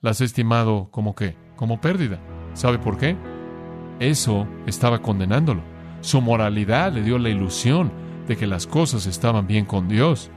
las 0.00 0.20
he 0.20 0.24
estimado 0.24 0.88
como 0.90 1.14
qué, 1.14 1.36
como 1.56 1.80
pérdida. 1.80 2.20
¿Sabe 2.54 2.78
por 2.78 2.96
qué? 2.96 3.16
Eso 3.98 4.46
estaba 4.66 5.02
condenándolo. 5.02 5.62
Su 6.00 6.20
moralidad 6.20 6.92
le 6.92 7.02
dio 7.02 7.18
la 7.18 7.28
ilusión 7.28 7.92
de 8.26 8.36
que 8.36 8.46
las 8.46 8.66
cosas 8.66 9.06
estaban 9.06 9.46
bien 9.46 9.66
con 9.66 9.88
Dios. 9.88 10.30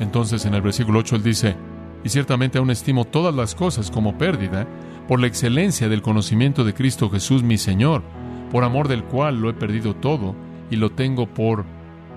Entonces 0.00 0.46
en 0.46 0.54
el 0.54 0.62
versículo 0.62 1.00
8 1.00 1.16
él 1.16 1.22
dice, 1.22 1.56
y 2.02 2.08
ciertamente 2.08 2.58
aún 2.58 2.70
estimo 2.70 3.04
todas 3.04 3.34
las 3.34 3.54
cosas 3.54 3.90
como 3.90 4.16
pérdida 4.16 4.66
por 5.06 5.20
la 5.20 5.26
excelencia 5.26 5.88
del 5.88 6.02
conocimiento 6.02 6.64
de 6.64 6.74
Cristo 6.74 7.10
Jesús 7.10 7.42
mi 7.42 7.58
Señor, 7.58 8.02
por 8.50 8.64
amor 8.64 8.88
del 8.88 9.04
cual 9.04 9.40
lo 9.40 9.50
he 9.50 9.54
perdido 9.54 9.94
todo 9.94 10.34
y 10.70 10.76
lo 10.76 10.92
tengo 10.92 11.26
por 11.26 11.64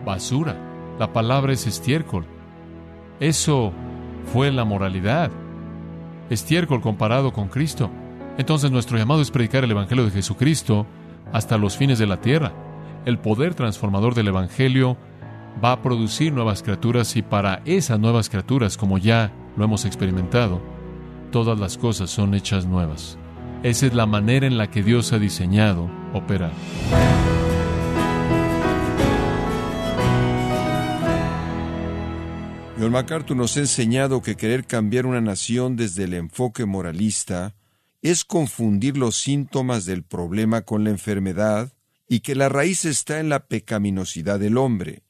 basura. 0.08 0.56
La 0.98 1.14
palabra 1.14 1.54
es 1.54 1.68
estiércol. 1.68 2.26
Eso 3.20 3.74
fue 4.34 4.52
la 4.52 4.66
moralidad. 4.66 5.30
Estiércol 6.30 6.82
comparado 6.82 7.32
con 7.34 7.50
Cristo. 7.50 7.92
Entonces 8.38 8.72
nuestro 8.72 8.98
llamado 8.98 9.22
es 9.22 9.32
predicar 9.32 9.64
el 9.64 9.72
Evangelio 9.72 10.06
de 10.06 10.12
Jesucristo 10.12 10.88
hasta 11.34 11.58
los 11.58 11.78
fines 11.78 12.00
de 12.00 12.08
la 12.08 12.22
tierra. 12.22 12.54
El 13.06 13.20
poder 13.20 13.54
transformador 13.54 14.16
del 14.16 14.30
Evangelio 14.30 14.98
va 15.64 15.74
a 15.74 15.82
producir 15.82 16.34
nuevas 16.34 16.64
criaturas 16.64 17.16
y 17.16 17.22
para 17.22 17.62
esas 17.66 18.00
nuevas 18.00 18.30
criaturas, 18.30 18.78
como 18.78 18.98
ya 18.98 19.32
lo 19.56 19.66
hemos 19.66 19.86
experimentado, 19.86 20.62
todas 21.32 21.60
las 21.60 21.78
cosas 21.78 22.10
son 22.10 22.34
hechas 22.34 22.66
nuevas. 22.66 23.18
Esa 23.64 23.88
es 23.88 23.94
la 23.94 24.06
manera 24.06 24.46
en 24.46 24.58
la 24.58 24.70
que 24.70 24.84
Dios 24.84 25.14
ha 25.14 25.20
diseñado 25.20 25.90
operar. 26.14 26.52
John 32.80 32.92
MacArthur 32.92 33.36
nos 33.36 33.58
ha 33.58 33.62
enseñado 33.62 34.22
que 34.22 34.36
querer 34.36 34.68
cambiar 34.68 35.08
una 35.08 35.20
nación 35.20 35.76
desde 35.76 36.04
el 36.04 36.14
enfoque 36.14 36.66
moralista 36.66 37.56
es 38.04 38.24
confundir 38.24 38.98
los 38.98 39.18
síntomas 39.18 39.86
del 39.86 40.04
problema 40.04 40.62
con 40.62 40.84
la 40.84 40.92
enfermedad 40.92 41.74
y 42.08 42.20
que 42.20 42.36
la 42.36 42.50
raíz 42.50 42.86
está 42.86 43.20
en 43.20 43.30
la 43.30 43.48
pecaminosidad 43.48 44.40
del 44.40 44.58
hombre. 44.58 45.02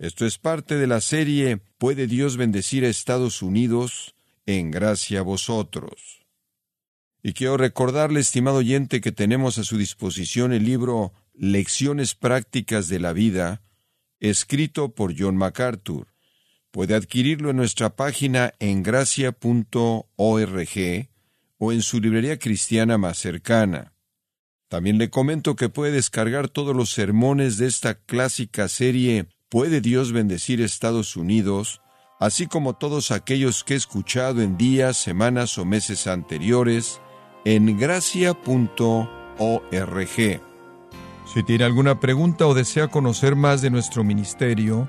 Esto 0.00 0.26
es 0.26 0.38
parte 0.38 0.74
de 0.74 0.88
la 0.88 1.00
serie 1.00 1.62
¿Puede 1.78 2.08
Dios 2.08 2.36
bendecir 2.36 2.84
a 2.84 2.88
Estados 2.88 3.40
Unidos? 3.40 4.16
En 4.44 4.72
gracia 4.72 5.20
a 5.20 5.22
vosotros. 5.22 6.26
Y 7.22 7.34
quiero 7.34 7.56
recordarle, 7.56 8.18
estimado 8.18 8.56
oyente, 8.56 9.00
que 9.00 9.12
tenemos 9.12 9.58
a 9.58 9.64
su 9.64 9.78
disposición 9.78 10.52
el 10.52 10.64
libro 10.64 11.12
Lecciones 11.34 12.16
Prácticas 12.16 12.88
de 12.88 12.98
la 12.98 13.12
Vida, 13.12 13.62
escrito 14.18 14.92
por 14.92 15.14
John 15.16 15.36
MacArthur. 15.36 16.11
Puede 16.72 16.96
adquirirlo 16.96 17.50
en 17.50 17.56
nuestra 17.58 17.94
página 17.94 18.54
en 18.58 18.82
gracia.org 18.82 19.36
o 21.58 21.72
en 21.72 21.82
su 21.82 22.00
librería 22.00 22.38
cristiana 22.40 22.98
más 22.98 23.18
cercana. 23.18 23.92
También 24.68 24.98
le 24.98 25.10
comento 25.10 25.54
que 25.54 25.68
puede 25.68 25.92
descargar 25.92 26.48
todos 26.48 26.74
los 26.74 26.90
sermones 26.90 27.58
de 27.58 27.68
esta 27.68 27.94
clásica 27.94 28.66
serie 28.66 29.28
¿Puede 29.48 29.80
Dios 29.80 30.12
bendecir 30.12 30.60
Estados 30.60 31.14
Unidos? 31.14 31.82
así 32.22 32.46
como 32.46 32.74
todos 32.74 33.10
aquellos 33.10 33.64
que 33.64 33.74
he 33.74 33.76
escuchado 33.76 34.42
en 34.42 34.56
días, 34.56 34.96
semanas 34.96 35.58
o 35.58 35.64
meses 35.64 36.06
anteriores 36.06 37.00
en 37.44 37.76
gracia.org. 37.76 38.40
Si 41.34 41.42
tiene 41.42 41.64
alguna 41.64 41.98
pregunta 41.98 42.46
o 42.46 42.54
desea 42.54 42.86
conocer 42.86 43.34
más 43.34 43.60
de 43.60 43.70
nuestro 43.70 44.04
ministerio, 44.04 44.88